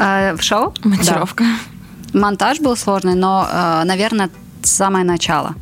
[0.00, 1.44] А, в шоу Монтировка.
[2.14, 4.30] монтаж был сложный, но, э, наверное,
[4.62, 5.54] самое начало.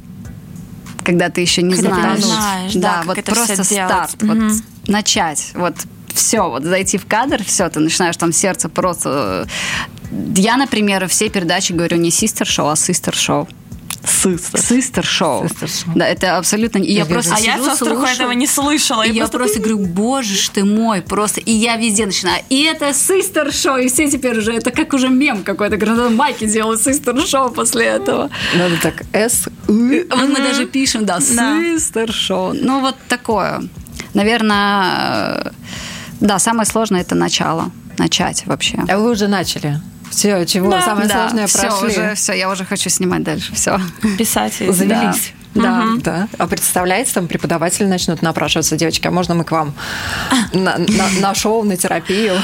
[1.04, 2.24] Когда ты еще не Когда ты не знаешь.
[2.24, 4.22] знаешь, да, да, вот просто старт.
[4.22, 4.48] Мгм.
[4.48, 5.52] Вот начать.
[5.54, 5.74] Вот
[6.14, 9.46] все, вот зайти в кадр, все, ты начинаешь там сердце просто...
[10.12, 13.48] э, Я, например, все передачи говорю не систер-шоу, а систер-шоу.
[14.08, 15.44] Систер-шоу.
[15.44, 15.92] Sister-шоу.
[15.94, 16.78] Да, это абсолютно...
[16.78, 18.14] И я просто А я сижу, с острова слушаю.
[18.16, 19.02] этого не слышала.
[19.06, 21.40] И я просто- просто говорю, боже ж ты мой, просто.
[21.40, 22.42] И я везде начинаю.
[22.48, 25.76] И это систер шоу, и все теперь уже, это как уже мем какой-то.
[25.76, 28.30] Говорю, майки делают систер шоу после этого.
[28.54, 29.48] Надо так С.
[29.66, 31.60] Вот мы даже пишем, да, Да.
[31.78, 32.52] систер шоу.
[32.54, 33.62] Ну, вот такое.
[34.14, 35.50] Наверное, э,
[36.20, 37.70] да, самое сложное это начало.
[37.98, 38.78] Начать вообще.
[38.88, 39.80] А вы уже начали.
[40.10, 41.88] Все, чего Да, самое да, сложное все, прошли.
[41.88, 43.54] уже, все, я уже хочу снимать дальше.
[43.54, 43.80] Все.
[44.18, 44.60] Писать.
[44.60, 45.32] и- Завелись.
[45.54, 45.84] Да.
[46.04, 46.28] Да.
[46.38, 49.72] А представляете, там преподаватели начнут напрашиваться, девочки, а можно мы к вам
[50.52, 52.34] на, на- на шоу, на терапию?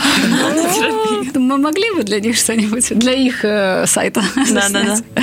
[1.35, 5.23] Мы могли бы для них что-нибудь, для их э, сайта Да, да, да.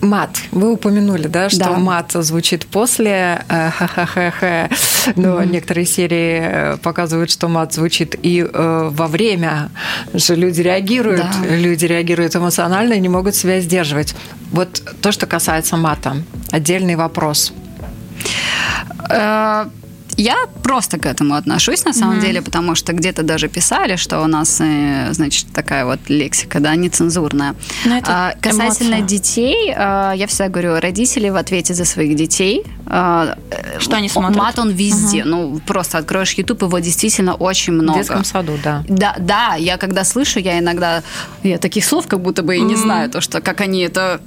[0.00, 0.30] Мат.
[0.50, 1.70] Вы упомянули, да, что Да.
[1.76, 4.68] мат звучит после э, ха-ха-ха-ха,
[5.16, 9.70] но некоторые серии э, показывают, что мат звучит и э, во время,
[10.16, 11.54] что люди реагируют, Да.
[11.54, 14.14] люди реагируют эмоционально и не могут себя сдерживать.
[14.52, 16.16] Вот то, что касается мата,
[16.50, 17.52] отдельный вопрос.
[19.10, 19.66] Э,
[20.20, 24.26] Я просто к этому отношусь, на самом деле, потому что где-то даже писали, что у
[24.26, 27.54] нас, э, значит, такая вот лексика, да, нецензурная.
[27.86, 29.06] Ну, это А, Касательно эмоция.
[29.08, 32.64] детей, э, я всегда говорю, родители в ответе за своих детей.
[32.86, 33.34] Э,
[33.78, 34.36] Что они смотрят?
[34.36, 35.24] Мат он везде.
[35.24, 37.92] Ну, просто откроешь YouTube, его действительно очень много.
[37.92, 38.84] В детском саду, да.
[38.88, 41.02] Да, да, я когда слышу, я иногда
[41.42, 44.20] я таких слов как будто бы и не знаю, то что как они это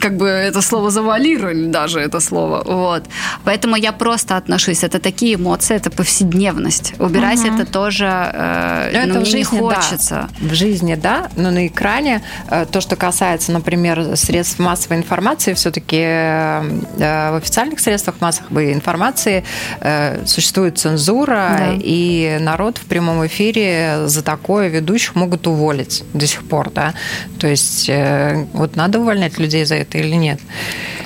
[0.00, 3.04] как бы это слово завалировали даже это слово, вот.
[3.44, 4.84] Поэтому я просто отношусь.
[4.84, 6.94] Это такие эмоции, это повседневность.
[6.98, 10.28] Убирать это тоже э, Ну, ну, это в мне не жизни, хочется.
[10.40, 10.48] Да.
[10.48, 15.96] В жизни, да, но на экране э, то, что касается, например, средств массовой информации, все-таки
[16.98, 19.44] в официальных средствах массовой информации
[19.80, 21.72] э, существует цензура, Да.
[21.78, 26.94] и народ в прямом эфире за такое ведущих могут уволить до сих пор, да.
[27.38, 30.40] То есть э, вот надо увольнять людей за это или нет?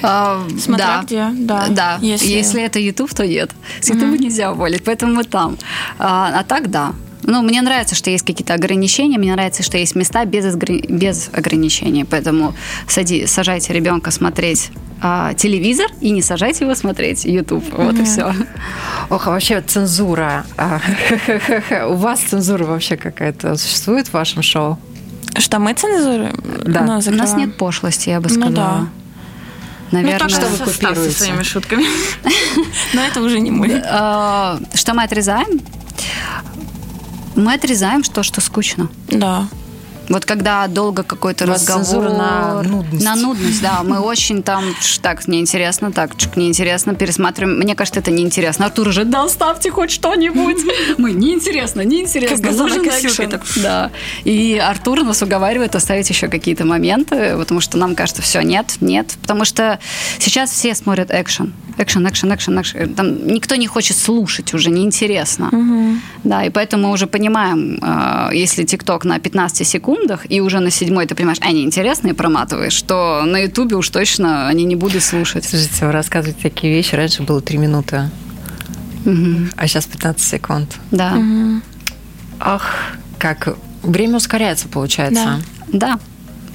[0.02, 1.02] А, Смотря да.
[1.02, 1.66] где, да.
[1.70, 1.98] Да.
[2.00, 2.62] Если- Если...
[2.62, 3.50] это YouTube, то нет.
[3.80, 5.56] С YouTube нельзя уволить, поэтому мы там.
[5.98, 6.92] А, а так, да.
[7.22, 11.28] Ну, мне нравится, что есть какие-то ограничения, мне нравится, что есть места без, огр- без
[11.32, 12.04] ограничений.
[12.04, 12.54] Поэтому
[12.86, 14.70] сади, сажайте ребенка смотреть
[15.02, 17.64] а, телевизор и не сажайте его смотреть YouTube.
[17.72, 18.32] Вот и все.
[19.10, 20.44] Ох, а вообще цензура.
[20.56, 20.80] а,
[21.88, 24.78] У вас цензура вообще какая-то существует в вашем шоу?
[25.38, 26.34] Что мы цензурируем?
[26.64, 26.82] Да.
[26.82, 28.54] Ну, У нас нет пошлости, я бы Ну сказала.
[28.54, 28.86] да.
[29.92, 31.10] Наверное, Ну, то, что вы купируете?
[31.12, 31.84] со своими шутками.
[32.94, 33.82] Но это уже не мы.
[33.86, 35.60] А, Что мы отрезаем?
[37.36, 38.88] Мы отрезаем то, что скучно.
[39.08, 39.46] Да.
[40.08, 42.10] Вот когда долго какой-то разговор...
[42.10, 43.04] на нудность.
[43.04, 43.82] На нудность, да.
[43.82, 47.58] Мы очень там, «Ш, так, неинтересно, так, неинтересно, пересматриваем.
[47.58, 48.66] Мне кажется, это неинтересно.
[48.66, 50.58] Артур уже, да, ставьте хоть что-нибудь.
[50.98, 52.36] Мы, неинтересно, неинтересно.
[52.36, 53.30] Как газонок нужен Косюки, экшен».
[53.30, 53.42] так.
[53.56, 53.90] Да.
[54.24, 59.16] И Артур нас уговаривает оставить еще какие-то моменты, потому что нам кажется, все, нет, нет.
[59.22, 59.78] Потому что
[60.18, 61.52] сейчас все смотрят экшен.
[61.78, 62.94] Экшен, экшен, экшен, экшен.
[62.94, 65.50] Там никто не хочет слушать уже, неинтересно.
[66.24, 69.66] Да, и поэтому мы уже понимаем, э, если ТикТок на 15
[69.96, 74.48] секундах, и уже на седьмой ты понимаешь, они интересные, проматываешь, что на Ютубе уж точно
[74.48, 75.44] они не будут слушать.
[75.44, 76.94] Слушайте, вы рассказываете такие вещи.
[76.94, 78.10] Раньше было три минуты.
[79.56, 80.76] А сейчас 15 секунд.
[80.90, 81.16] Да.
[82.40, 85.40] Ах, как время ускоряется, получается.
[85.68, 85.98] Да.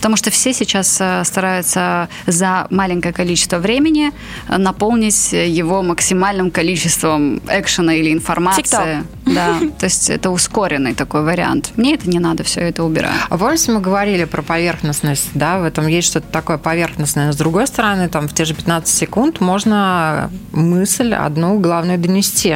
[0.02, 4.12] Потому что все сейчас э, стараются за маленькое количество времени
[4.48, 9.04] э, наполнить его максимальным количеством экшена или информации.
[9.28, 11.72] Да, то есть это ускоренный такой вариант.
[11.76, 13.14] Мне это не надо, все это убираю.
[13.30, 17.28] А помните, мы говорили про поверхностность, да, в этом есть что-то такое поверхностное.
[17.28, 22.56] Но с другой стороны, там в те же 15 секунд можно мысль одну главную донести.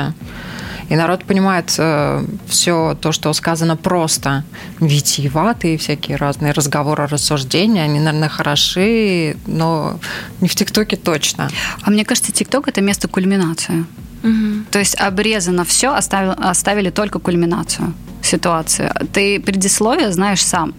[0.89, 4.43] И народ понимает э, все то, что сказано просто.
[4.80, 10.00] Витиеватые всякие разные разговоры, рассуждения, они, наверное, хороши, но
[10.41, 11.50] не в ТикТоке точно.
[11.82, 13.86] А мне кажется, ТикТок это место кульминации.
[14.71, 17.93] То есть обрезано все, оставили, оставили только кульминацию
[18.24, 18.91] ситуации.
[19.13, 20.74] Ты предисловие знаешь сам.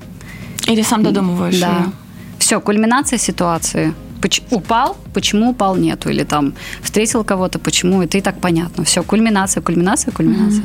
[0.66, 1.60] Или сам додумываешь.
[1.60, 1.68] Да.
[1.68, 1.92] её.
[2.38, 3.94] Все, кульминация ситуации.
[4.20, 8.84] Поч- упал, почему упал нету, или там встретил кого-то, почему, это и так понятно.
[8.84, 10.64] Все, кульминация, кульминация, кульминация.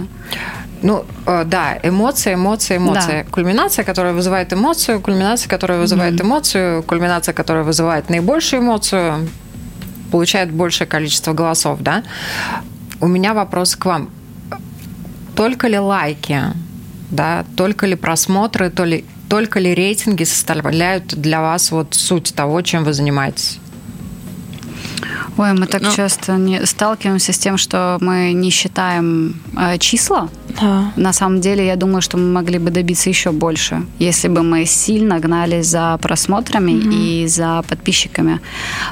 [0.83, 3.25] Ну, э, да, эмоции, эмоции, эмоции.
[3.31, 9.27] Кульминация, которая вызывает эмоцию, кульминация, которая вызывает эмоцию, кульминация, которая вызывает наибольшую эмоцию,
[10.11, 12.03] получает большее количество голосов, да?
[12.99, 14.09] У меня вопрос к вам.
[15.35, 16.41] Только ли лайки,
[17.11, 22.61] да, только ли просмотры, то ли, только ли рейтинги составляют для вас вот суть того,
[22.61, 23.59] чем вы занимаетесь?
[25.37, 25.91] Ой, мы так Ну.
[25.95, 30.27] часто не сталкиваемся с тем, что мы не считаем э, числа.
[30.61, 30.91] Да.
[30.97, 34.65] На самом деле, я думаю, что мы могли бы добиться еще больше, если бы мы
[34.65, 38.41] сильно гнали за просмотрами и за подписчиками.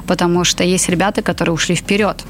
[0.07, 2.23] Потому что есть ребята, которые ушли вперед.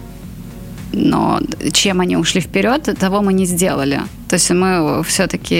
[0.94, 1.40] Но
[1.74, 4.02] чем они ушли вперед, того мы не сделали.
[4.30, 5.56] То есть мы все-таки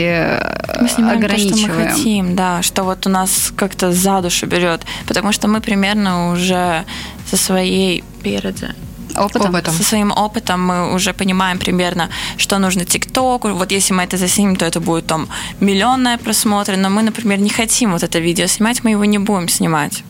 [0.80, 1.88] Мы снимаем то, что мы ограничиваем.
[1.90, 6.84] хотим, да, что вот у нас как-то за душу берет, потому что мы примерно уже
[7.28, 8.68] со своей переди,
[9.16, 9.50] Опытом.
[9.50, 9.74] Опытом.
[9.74, 13.48] со своим опытом мы уже понимаем примерно, что нужно ТикТоку.
[13.48, 15.28] Вот если мы это заснимем, то это будет там
[15.60, 19.48] миллионные просмотры, но мы, например, не хотим вот это видео снимать, мы его не будем
[19.48, 20.04] снимать.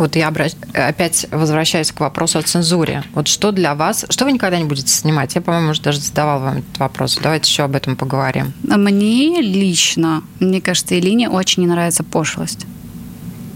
[0.00, 0.32] Вот я
[0.72, 3.04] опять возвращаюсь к вопросу о цензуре.
[3.12, 5.34] Вот что для вас, что вы никогда не будете снимать?
[5.34, 7.18] Я, по-моему, уже даже задавал вам этот вопрос.
[7.22, 8.54] Давайте еще об этом поговорим.
[8.62, 12.64] Мне лично, мне кажется, Илине очень не нравится пошлость.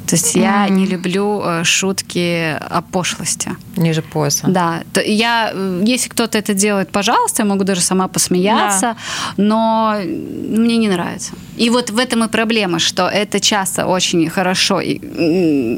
[0.07, 3.57] То есть я не люблю э, шутки о пошлости.
[3.77, 4.47] Ниже пояса.
[4.49, 8.97] Да, то я, э, если кто-то это делает, пожалуйста, я могу даже сама посмеяться,
[9.37, 11.33] но мне не нравится.
[11.57, 14.81] И вот в этом и проблема, что это часто очень хорошо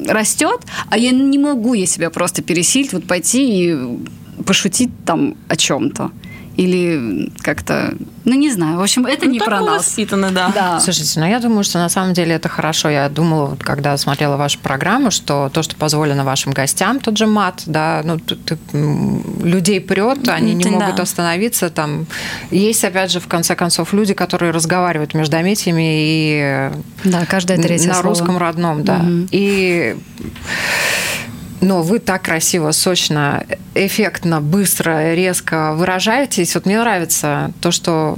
[0.08, 0.60] растет,
[0.90, 3.98] а я не могу я себя просто пересилить, вот пойти и
[4.44, 6.10] пошутить там о чем-то.
[6.56, 9.86] Или как-то, ну не знаю, в общем, это не так про нас.
[9.86, 10.50] воспитаны, да.
[10.54, 10.80] Да.
[10.80, 12.88] Слушайте, ну я думаю, что на самом деле это хорошо.
[12.88, 17.26] Я думала, вот, когда смотрела вашу программу, что то, что позволено вашим гостям, тот же
[17.26, 20.70] мат, да, ну тут, тут, м, людей прет, они не Да.
[20.70, 21.68] могут остановиться.
[21.68, 22.06] Там
[22.50, 26.70] есть, опять же, в конце концов, люди, которые разговаривают междометиями и
[27.04, 28.08] Да, каждое третье на слово.
[28.08, 28.98] русском родном, да.
[28.98, 29.28] Мгм.
[29.30, 29.94] И
[31.66, 36.55] но вы так красиво, сочно, эффектно, быстро, резко выражаетесь.
[36.55, 38.16] Вот мне нравится то, что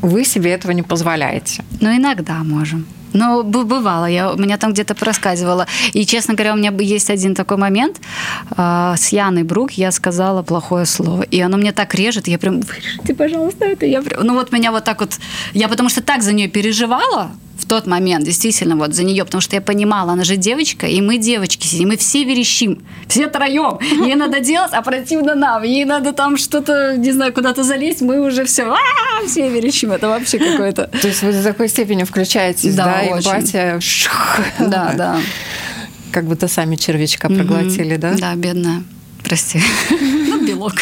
[0.00, 1.64] вы себе этого не позволяете.
[1.80, 2.86] Ну, иногда можем.
[3.12, 5.66] Но бывало, я, меня там где-то проскальзывало.
[5.92, 8.00] И, честно говоря, у меня есть один такой момент.
[8.56, 11.22] а, с Яной Брук я сказала плохое слово.
[11.22, 13.86] И оно мне так режет, я прям, вырежите, пожалуйста, это.
[13.86, 14.24] Я прям...
[14.24, 15.18] Ну, вот меня вот так вот...
[15.54, 19.40] Я потому что так за нее переживала в тот момент, действительно, вот за нее, потому
[19.40, 23.78] что я понимала, она же девочка, и мы девочки сидим, мы все верещим, все троем.
[24.06, 25.64] Ей надо делать, а противно нам.
[25.64, 28.72] Ей надо там что-то, не знаю, куда-то залезть, мы уже все,
[29.26, 29.90] все верещим.
[29.92, 30.86] Это вообще какое-то...
[30.86, 33.80] То есть вы до такой степени включаетесь, Да, и батя
[34.60, 35.20] Да, да.
[36.12, 38.14] как будто сами червячка проглотили, да?
[38.16, 38.82] Да, бедная.
[39.24, 39.60] Прости.
[40.28, 40.74] Ну, белок.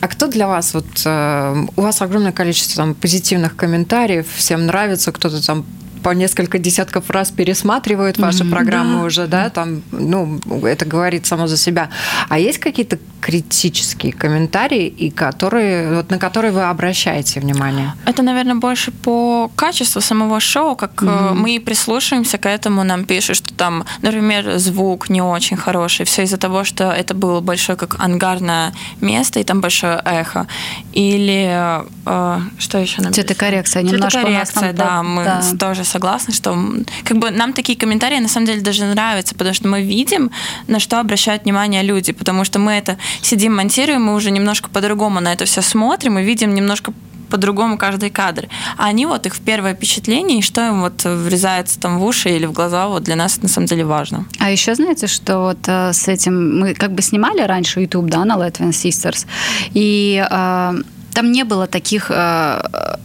[0.00, 5.12] А кто для вас, вот э, у вас огромное количество там позитивных комментариев, всем нравится,
[5.12, 5.66] кто-то там
[6.02, 11.56] по несколько десятков раз пересматривает ваши программы уже, да, там, ну, это говорит само за
[11.56, 11.90] себя.
[12.28, 17.94] А есть какие-то критические комментарии, и которые, вот, на которые вы обращаете внимание?
[18.06, 23.36] Это, наверное, больше по качеству самого шоу, как э, мы прислушиваемся к этому, нам пишут,
[23.36, 27.96] что там, например, звук не очень хороший, все из-за того, что это было большое как
[28.00, 30.46] ангарное место, и там большое эхо.
[30.92, 33.82] Или э, что еще нам Цветокоррекция.
[33.82, 35.42] Немножко у нас Цветокоррекция, там да, мы да.
[35.58, 36.56] тоже согласны, что
[37.04, 40.30] как бы нам такие комментарии на самом деле даже нравятся, потому что мы видим,
[40.66, 45.20] на что обращают внимание люди, потому что мы это сидим, монтируем, мы уже немножко по-другому
[45.20, 46.92] на это все смотрим и видим немножко
[47.30, 48.48] по-другому каждый кадр.
[48.76, 52.30] А они вот их в первое впечатление, и что им вот врезается там в уши
[52.30, 54.26] или в глаза, вот для нас это на самом деле важно.
[54.38, 58.24] А еще знаете, что вот э, с этим мы как бы снимали раньше YouTube, да,
[58.24, 59.26] на Latvian Sisters,
[59.72, 60.82] и э,
[61.20, 62.62] там не было таких э,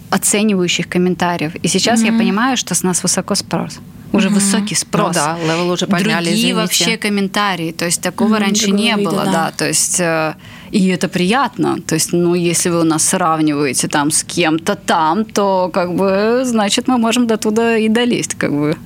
[0.09, 1.55] оценивающих комментариев.
[1.65, 3.79] И сейчас я понимаю, что с нас высоко спрос.
[4.13, 5.07] Уже высокий спрос.
[5.07, 6.55] Ну да, level уже подняли, Другие извините.
[6.55, 7.71] вообще комментарии.
[7.71, 9.31] То есть такого раньше другого не вида, было, да.
[9.31, 9.51] да.
[9.51, 10.33] То есть э,
[10.71, 11.81] и это приятно.
[11.81, 16.87] То есть, ну, если вы нас сравниваете там с кем-то там, то как бы значит
[16.87, 18.77] мы можем до туда и долезть, как бы.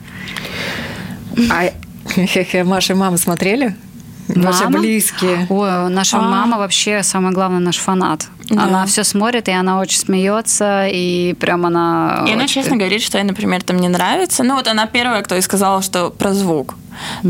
[1.51, 1.71] А
[2.25, 3.75] хе-хе, Маша и мама смотрели?
[4.35, 4.79] Ваши Мама?
[4.79, 5.47] близкие.
[5.49, 6.21] Ой, наша А.
[6.21, 8.27] мама вообще самый главный наш фанат.
[8.49, 8.63] Да.
[8.63, 12.25] Она все смотрит, и она очень смеется, и прям она...
[12.27, 14.43] И она очень- честно говорит, что ей, например, там не нравится.
[14.43, 16.75] Ну, вот она первая, кто и сказала, что про звук.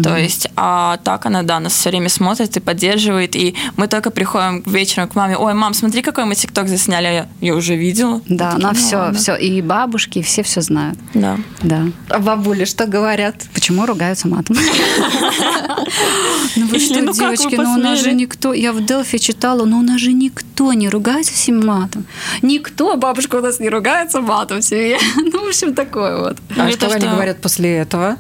[0.04, 3.36] То есть, а так она, да, нас все время смотрит и поддерживает.
[3.36, 5.38] И мы только приходим вечером к маме.
[5.38, 7.06] Ой, мам, смотри, какой мы ТикТок засняли.
[7.08, 8.22] А Я, я уже видела.
[8.28, 9.18] Да, она Ну, все, ладно.
[9.18, 10.98] все, и бабушки, и все все знают.
[11.14, 11.38] Да.
[11.62, 11.84] Да.
[12.10, 13.36] А бабули что говорят?
[13.54, 14.56] Почему ругаются матом?
[16.56, 19.80] Ну вы что, ну девочки, ну у нас же никто, я в Делфи читала, но
[19.80, 22.06] у нас же никто не ругается всем матом.
[22.42, 24.98] Никто, бабушка у нас не ругается матом в семье.
[25.32, 26.38] Ну, в общем, такое вот.
[26.58, 28.18] А Или что то, они говорят после этого?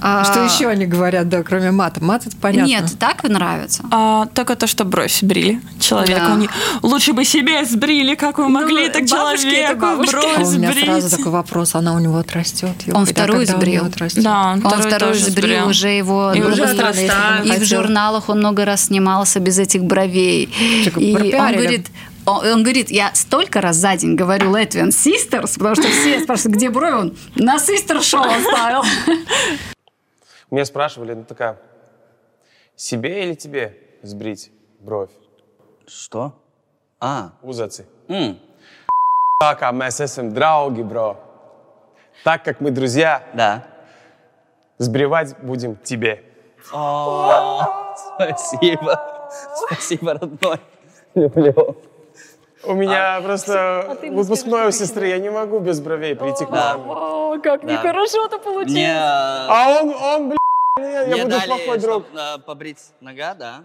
[0.00, 2.02] А, Что еще они говорят, да, кроме мата?
[2.02, 2.66] Мат это понятно.
[2.68, 3.84] Нет, так нравится.
[3.90, 6.20] А, только то, что бровь сбрили человеку.
[6.20, 6.34] Да.
[6.34, 6.48] Они
[6.82, 10.70] лучше бы себе сбрили, как вы могли Ну, так это человеку бровь А у меня
[10.72, 10.84] сбрить.
[10.84, 12.70] сразу такой вопрос, она у него отрастет.
[12.92, 13.74] Он вторую когда у сбрил.
[13.74, 14.22] него отрастет?
[14.24, 15.68] Да, он, Он второй, второй тоже сбрил, сбрил.
[15.68, 16.62] уже его И уже.
[16.64, 20.46] И в журналах он много раз снимался без этих бровей.
[20.84, 21.86] Типа, И он говорит,
[22.24, 26.56] он, он говорит, я столько раз за день говорю Latvian Sisters, потому что все спрашивают,
[26.56, 28.82] где брови, он на Sister Show оставил.
[30.50, 31.58] Меня спрашивали, ну такая,
[32.76, 35.10] себе или тебе сбрить бровь?
[35.86, 36.32] Что?
[37.00, 37.86] А, Узацы.
[38.08, 38.38] м,
[39.40, 41.16] Так, а мы esam draugi, бро.
[42.24, 43.66] Так как мы друзья, да.
[44.78, 46.22] сбривать будем тебе.
[48.16, 49.30] Спасибо.
[49.54, 50.60] Спасибо, родной.
[51.14, 51.76] Люблю.
[52.66, 56.82] У меня просто выпускной у сестры, я не могу без бровей прийти к маме.
[56.86, 57.72] О, как Да.
[57.72, 58.72] нехорошо-то получилось.
[58.72, 60.38] Мне, э, А он, он, блин,
[60.78, 62.04] я мне буду дали, плохой друг.
[62.06, 63.64] чтоб, э, побрить нога, да?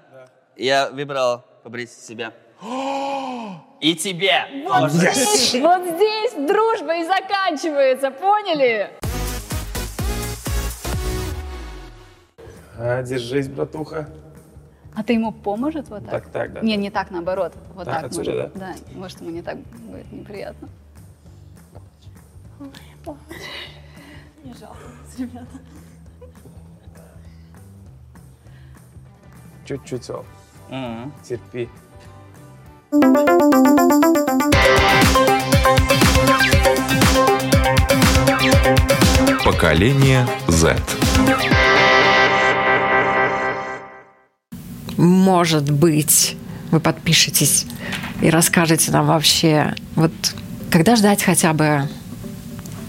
[0.55, 2.31] Я выбрал побрить себя.
[3.79, 4.45] И тебе.
[4.67, 8.91] Вот здесь, вот здесь дружба и заканчивается, поняли?
[12.77, 14.07] А, держись, братуха.
[14.93, 16.23] А ты ему поможет вот так?
[16.25, 16.61] Так, так, да.
[16.61, 17.53] Не, не так, наоборот.
[17.75, 18.05] Вот Так, так.
[18.11, 18.53] отсюда, может.
[18.55, 20.67] Да, может, ему не так будет неприятно.
[29.65, 30.25] Чуть-чуть, Сол.
[30.69, 31.13] М.
[31.23, 31.69] Терпи.
[39.43, 40.75] Поколение Z.
[45.01, 46.37] Может быть,
[46.69, 47.65] вы подпишетесь
[48.21, 50.11] и расскажете нам вообще, вот
[50.69, 51.89] когда ждать хотя бы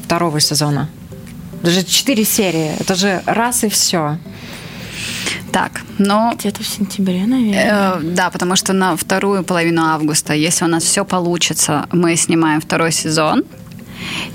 [0.04, 0.90] второго сезона?
[1.62, 4.18] Даже четыре серии, это же раз и все.
[5.52, 7.96] Так, но Где-то в сентябре, наверное.
[7.96, 12.60] Э, да, потому что на вторую половину августа, если у нас все получится, мы снимаем
[12.60, 13.44] второй сезон.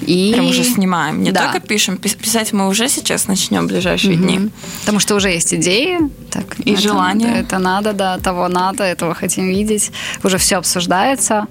[0.02, 0.32] И...
[0.34, 1.22] Прям уже снимаем.
[1.24, 1.46] Не Да.
[1.52, 4.38] только пишем, пис- писать мы уже сейчас начнем в ближайшие дни.
[4.40, 4.52] Мгм.
[4.82, 5.98] Потому что уже есть идеи.
[6.32, 7.40] Так, И это- желание.
[7.42, 9.92] Это надо, да, того надо, этого хотим видеть.
[10.24, 11.48] Уже все обсуждается.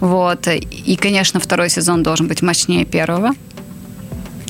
[0.00, 0.46] Вот.
[0.48, 3.30] И, конечно, второй сезон должен быть мощнее первого.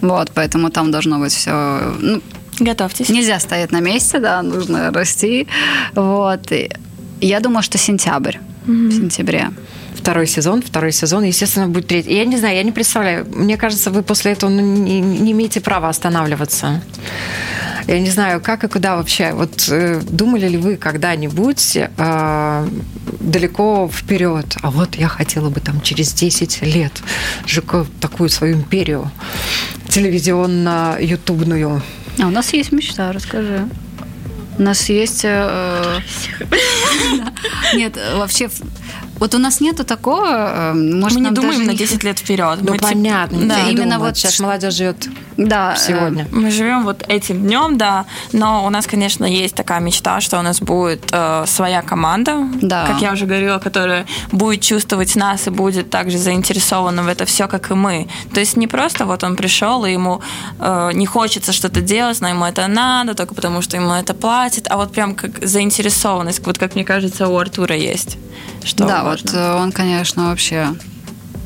[0.03, 1.95] Вот, поэтому там должно быть все...
[2.01, 2.22] Ну,
[2.59, 3.09] Готовьтесь.
[3.09, 5.47] нельзя стоять на месте, да, нужно расти.
[5.95, 6.51] Вот.
[6.53, 6.70] И
[7.20, 8.36] я думаю, что сентябрь.
[8.66, 9.51] В сентябре.
[10.01, 12.16] Второй сезон, второй сезон, естественно, будет третий.
[12.16, 13.26] Я не знаю, я не представляю.
[13.26, 16.80] Мне кажется, вы после этого ну, не, не имеете права останавливаться.
[17.86, 19.32] Я не знаю, как и куда вообще.
[19.32, 22.68] Вот э, думали ли вы когда-нибудь э,
[23.20, 24.57] далеко вперед?
[24.62, 26.92] А вот я хотела бы там через 10 лет
[27.46, 29.11] ЖК такую свою империю
[29.88, 31.82] телевизионно-ютубную.
[32.18, 33.68] А у нас есть мечта, расскажи.
[34.59, 35.24] У нас есть...
[35.24, 36.01] э,
[37.74, 38.48] Нет, вообще...
[39.21, 40.27] Вот у нас нету такого...
[40.27, 42.59] э, Может, мы не думаем даже на не- 10 лет вперед.
[42.62, 43.39] Ну, мы понятно.
[43.47, 44.01] да, именно думаю.
[44.01, 46.27] вот Сейчас молодежь живет Да, э, сегодня.
[46.33, 50.43] Мы живем вот этим днем, да, но у нас, конечно, есть такая мечта, что у
[50.43, 52.87] нас будет э, своя команда, Да.
[52.87, 57.47] как я уже говорила, которая будет чувствовать нас и будет также заинтересована в это все,
[57.47, 58.09] как и мы.
[58.33, 60.23] То есть не просто вот он пришел, и ему
[60.59, 64.66] э, не хочется что-то делать, но ему это надо, только потому что ему это платят,
[64.71, 68.16] а вот прям как заинтересованность, вот как мне кажется, у Артура есть.
[68.64, 69.30] Что да, важно.
[69.30, 70.74] вот э, он, конечно, вообще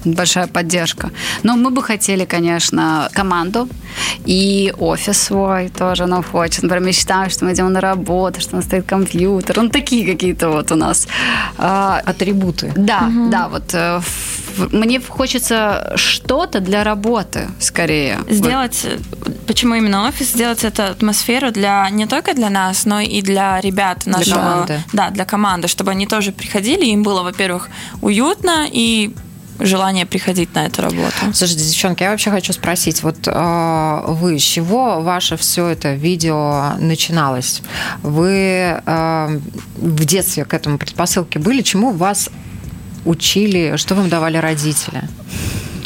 [0.05, 1.11] большая поддержка.
[1.43, 3.69] Но мы бы хотели, конечно, команду
[4.27, 6.63] и офис свой тоже нам хочет.
[6.63, 9.57] Например, мечтаем, что мы идем на работу, что у нас стоит компьютер.
[9.57, 11.07] Ну, такие какие-то вот у нас.
[11.59, 12.73] а, Атрибуты.
[12.77, 14.01] Да, да, вот э,
[14.73, 18.19] мне хочется что-то для работы скорее.
[18.29, 18.99] Сделать, э,
[19.47, 24.07] почему именно офис, сделать эту атмосферу для не только для нас, но и для ребят
[24.07, 24.83] нашего, команды.
[24.93, 27.69] да, для команды, чтобы они тоже приходили, им было, во-первых,
[28.01, 29.15] уютно и
[29.61, 31.15] желание приходить на эту работу.
[31.33, 36.75] Слушайте, девчонки, я вообще хочу спросить, вот э, вы, с чего ваше все это видео
[36.79, 37.63] начиналось?
[38.03, 39.41] Вы э,
[39.77, 41.63] в детстве к этому предпосылки были?
[41.63, 42.31] Чему вас
[43.05, 43.77] учили?
[43.77, 45.03] Что вам давали родители?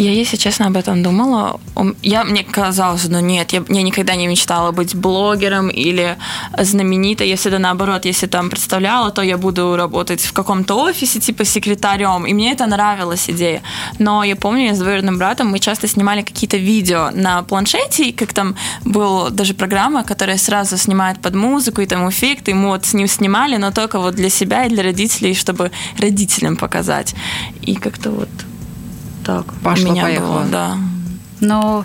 [0.00, 1.60] Я, если честно, об этом думала.
[1.74, 6.16] Ум- Я, мне казалось, ну нет, я, я никогда не мечтала быть блогером или
[6.56, 7.28] знаменитой.
[7.28, 12.26] Я всегда наоборот, если там представляла, то я буду работать в каком-то офисе, типа секретарем.
[12.26, 13.60] И мне это нравилась идея.
[13.98, 18.12] Но я помню, я с двоюродным братом, мы часто снимали какие-то видео на планшете, и
[18.12, 22.68] как там была даже программа, которая сразу снимает под музыку и там эффекты, и мы
[22.68, 27.16] вот с ним снимали, но только вот для себя и для родителей, чтобы родителям показать.
[27.62, 28.28] И как-то вот
[29.28, 30.38] так у Пошло, меня поехало.
[30.38, 30.76] было, да.
[31.40, 31.84] Ну,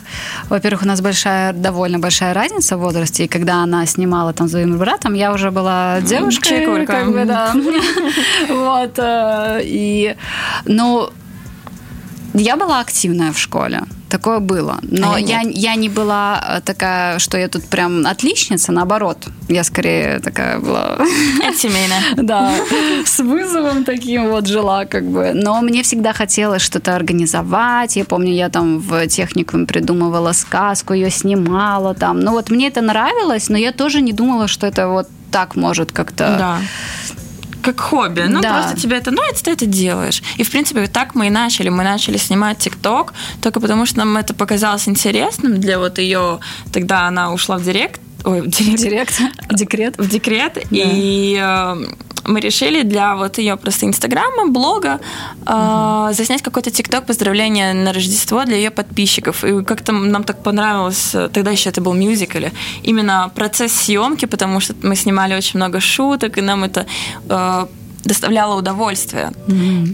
[0.49, 4.51] во-первых, у нас большая, довольно большая разница в возрасте, и когда она снимала там с
[4.51, 7.53] своим братом, я уже была девушкой, как бы, да.
[8.49, 10.15] Вот, э, и,
[10.65, 11.09] ну,
[12.33, 13.81] я была активная в школе,
[14.13, 18.05] такое было, но А я я, я не была э, такая, что я тут прям
[18.05, 19.17] отличница, наоборот,
[19.49, 20.97] я скорее такая была
[21.43, 22.01] Это семейное.
[22.17, 22.51] да,
[23.05, 25.31] с вызовом таким вот жила как бы.
[25.33, 27.95] Но мне всегда хотелось что-то организовать.
[27.95, 32.19] Я помню, я там в техникуме придумывала сказку, ее снимала там.
[32.19, 35.91] Ну вот мне это нравилось, но я тоже не думала, что это вот так может
[35.91, 36.35] как-то...
[36.37, 36.57] Да.
[37.63, 38.25] Как хобби.
[38.27, 38.53] Ну, Да.
[38.53, 40.21] просто тебе это нравится, ты это делаешь.
[40.37, 41.69] И, в принципе, так мы и начали.
[41.69, 46.39] Мы начали снимать ТикТок только потому, что нам это показалось интересным для вот ее...
[46.71, 48.01] Тогда она ушла в директ.
[48.25, 48.79] Ой, в директ.
[48.79, 49.97] Директ, декрет.
[49.97, 51.75] в декрет, и э,
[52.25, 54.99] мы решили для вот ее просто инстаграма, блога
[55.45, 59.43] э, заснять какой-то тикток поздравления на Рождество для ее подписчиков.
[59.43, 62.39] И как-то нам так понравилось, э, тогда еще это был мюзикл,
[62.83, 66.85] именно процесс съемки, потому что мы снимали очень много шуток, и нам это
[67.29, 67.65] э,
[68.03, 69.31] доставляло удовольствие.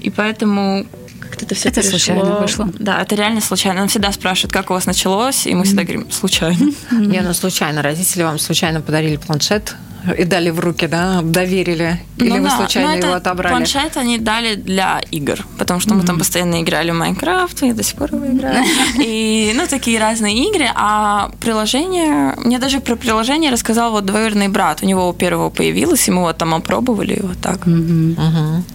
[0.04, 0.86] И поэтому
[1.20, 2.70] как-то это все Это случайно вышло.
[2.80, 3.80] Да, это реально случайно.
[3.80, 6.72] Нам всегда спрашивают, как у вас началось, и мы всегда говорим, случайно.
[6.92, 7.82] Не, ну случайно.
[7.82, 9.76] Родители вам случайно подарили планшет
[10.18, 12.00] и дали в руки, да, доверили?
[12.18, 13.54] Или Ну вы да, случайно но это его отобрали?
[13.54, 17.84] Планшет они дали для игр, потому что мы там постоянно играли в Майнкрафт, я до
[17.84, 18.64] сих пор его играю.
[19.00, 20.68] И, ну, такие разные игры.
[20.76, 22.36] А приложение...
[22.38, 24.80] Мне даже про приложение рассказал вот двоюродный брат.
[24.82, 27.60] У него у первого появилось, и мы вот там опробовали, и вот так.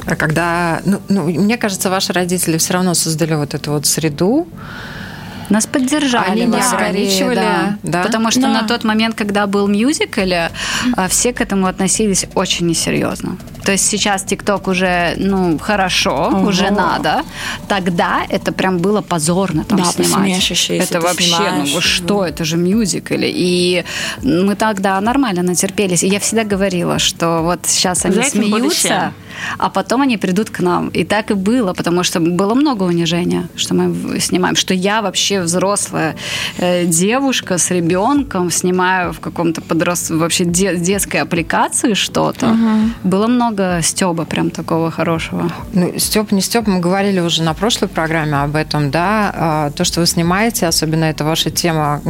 [0.06, 4.46] А когда, ну, ну, мне кажется, ваши родители все равно создали вот эту вот среду.
[5.51, 7.76] Нас поддержали Они не скорее, ограничивали, да.
[7.82, 8.03] да?
[8.03, 8.49] Потому что Да.
[8.49, 10.20] на тот момент, когда был мюзикл,
[10.97, 13.36] а, все к этому относились очень несерьезно.
[13.64, 17.22] То есть сейчас ТикТок уже, ну, хорошо, уже надо.
[17.68, 20.51] Тогда это прям было позорно там Да, снимать.
[20.51, 21.70] это ты вообще, снимаешь.
[21.74, 23.14] ну что, это же мюзикл.
[23.18, 23.84] И
[24.22, 26.03] мы тогда нормально натерпелись.
[26.03, 29.12] И я всегда говорила, что вот сейчас они За смеются,
[29.59, 30.88] а потом они придут к нам.
[30.88, 35.34] И так и было, потому что было много унижения, что мы снимаем, что я вообще
[35.43, 36.16] взрослая
[36.59, 40.11] э, девушка с ребенком снимаю в каком-то подрост...
[40.11, 42.57] вообще де- детской аппликации что-то.
[43.03, 45.51] Было много стеба прям такого хорошего.
[45.72, 49.85] Ну, Степ, не Степ, мы говорили уже на прошлой программе об этом, да, А, то,
[49.85, 52.01] что вы снимаете, особенно это ваша тема,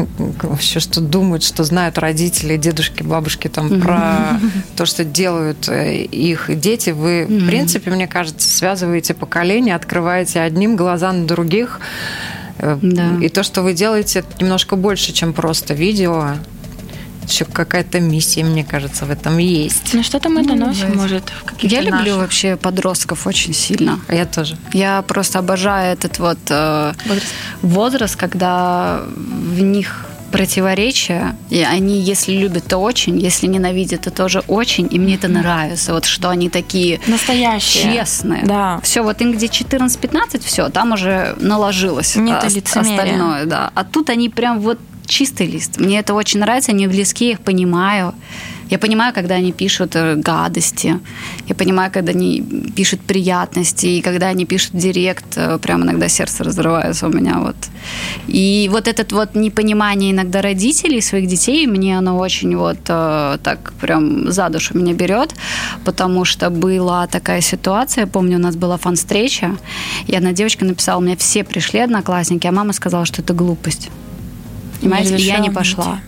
[0.42, 4.40] вообще, что думают, что знают родители, дедушки, бабушки там про
[4.76, 10.76] то, что делают э, их дети, вы, в принципе, мне кажется, связываете поколения, открываете одним
[10.76, 11.80] глаза на других,
[12.82, 13.16] Да.
[13.20, 16.34] и то, что вы делаете, это немножко больше, чем просто видео.
[17.26, 19.94] Еще какая-то миссия, мне кажется, в этом есть.
[19.94, 23.98] Ну, что-то мы доносим, может, в каких-то Я люблю наших- вообще подростков очень сильно.
[24.08, 24.58] А я тоже.
[24.74, 26.92] Я просто обожаю этот вот э,
[27.62, 30.04] возраст, когда в них
[30.38, 35.28] противоречия, и они, если любят, то очень, если ненавидят, то тоже очень, и мне это
[35.28, 37.94] нравится, вот что они такие Настоящие.
[37.94, 38.44] честные.
[38.44, 38.80] Да.
[38.82, 42.90] Все, вот им где 14-15, все, там уже наложилось Нет ос- лицемерия.
[42.98, 43.70] остальное, да.
[43.74, 45.78] А тут они прям вот чистый лист.
[45.78, 48.14] Мне это очень нравится, они близки, я их понимаю.
[48.74, 50.98] Я понимаю, когда они пишут э, гадости,
[51.48, 52.42] я понимаю, когда они
[52.76, 57.54] пишут приятности, и когда они пишут директ, э, прям иногда сердце разрывается у меня вот.
[58.26, 63.72] И вот этот вот непонимание иногда родителей своих детей, мне оно очень вот э, так
[63.80, 65.34] прям за душу меня берет,
[65.84, 69.56] потому что была такая ситуация, я помню, у нас была фан-встреча,
[70.08, 73.90] и одна девочка написала, меня все пришли одноклассники, а мама сказала, что это глупость.
[74.80, 76.00] Понимаете, я не пошла.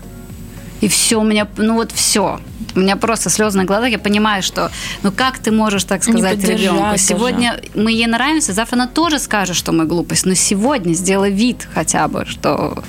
[0.81, 2.39] И все у меня, ну вот все.
[2.75, 3.89] У меня просто слезы на глазах.
[3.89, 4.71] Я понимаю, что,
[5.03, 6.97] ну как ты можешь так сказать ребенку?
[6.97, 10.25] Сегодня мы ей нравимся, завтра она тоже скажет, что мы глупость.
[10.25, 12.83] Но сегодня сделай вид хотя бы, что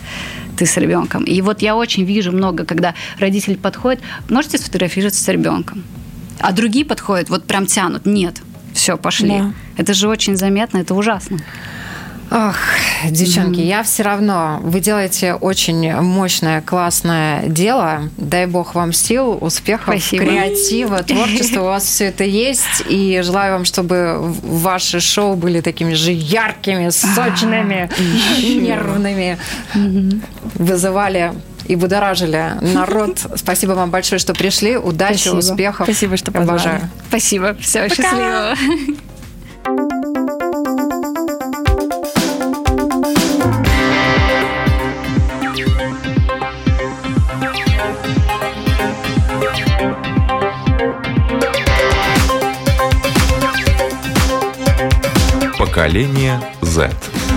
[0.56, 1.24] ты с ребенком.
[1.24, 5.84] И вот я очень вижу много, когда родитель подходит, можете сфотографироваться с ребенком.
[6.40, 8.06] А другие подходят, вот прям тянут.
[8.06, 8.42] Нет,
[8.74, 9.28] все, пошли.
[9.28, 9.52] Да.
[9.76, 11.38] Это же очень заметно, это ужасно.
[12.30, 12.56] Ах,
[13.08, 13.66] девчонки, mm-hmm.
[13.66, 18.10] я все равно, вы делаете очень мощное, классное дело.
[18.18, 20.24] Дай бог вам сил, успехов, Спасибо.
[20.24, 21.62] креатива, творчества.
[21.62, 22.82] У вас все это есть.
[22.88, 27.90] И желаю вам, чтобы ваши шоу были такими же яркими, сочными,
[28.42, 29.38] нервными.
[30.54, 31.32] Вызывали
[31.66, 33.20] и будоражили народ.
[33.36, 34.76] Спасибо вам большое, что пришли.
[34.76, 35.36] Удачи, Спасибо.
[35.36, 35.86] успехов.
[35.86, 36.48] Спасибо, что позвали.
[36.48, 36.90] Обожаю.
[37.08, 37.56] Спасибо.
[37.60, 37.94] Все, Пока.
[37.94, 38.54] счастливо.
[55.78, 57.27] Поколение Z.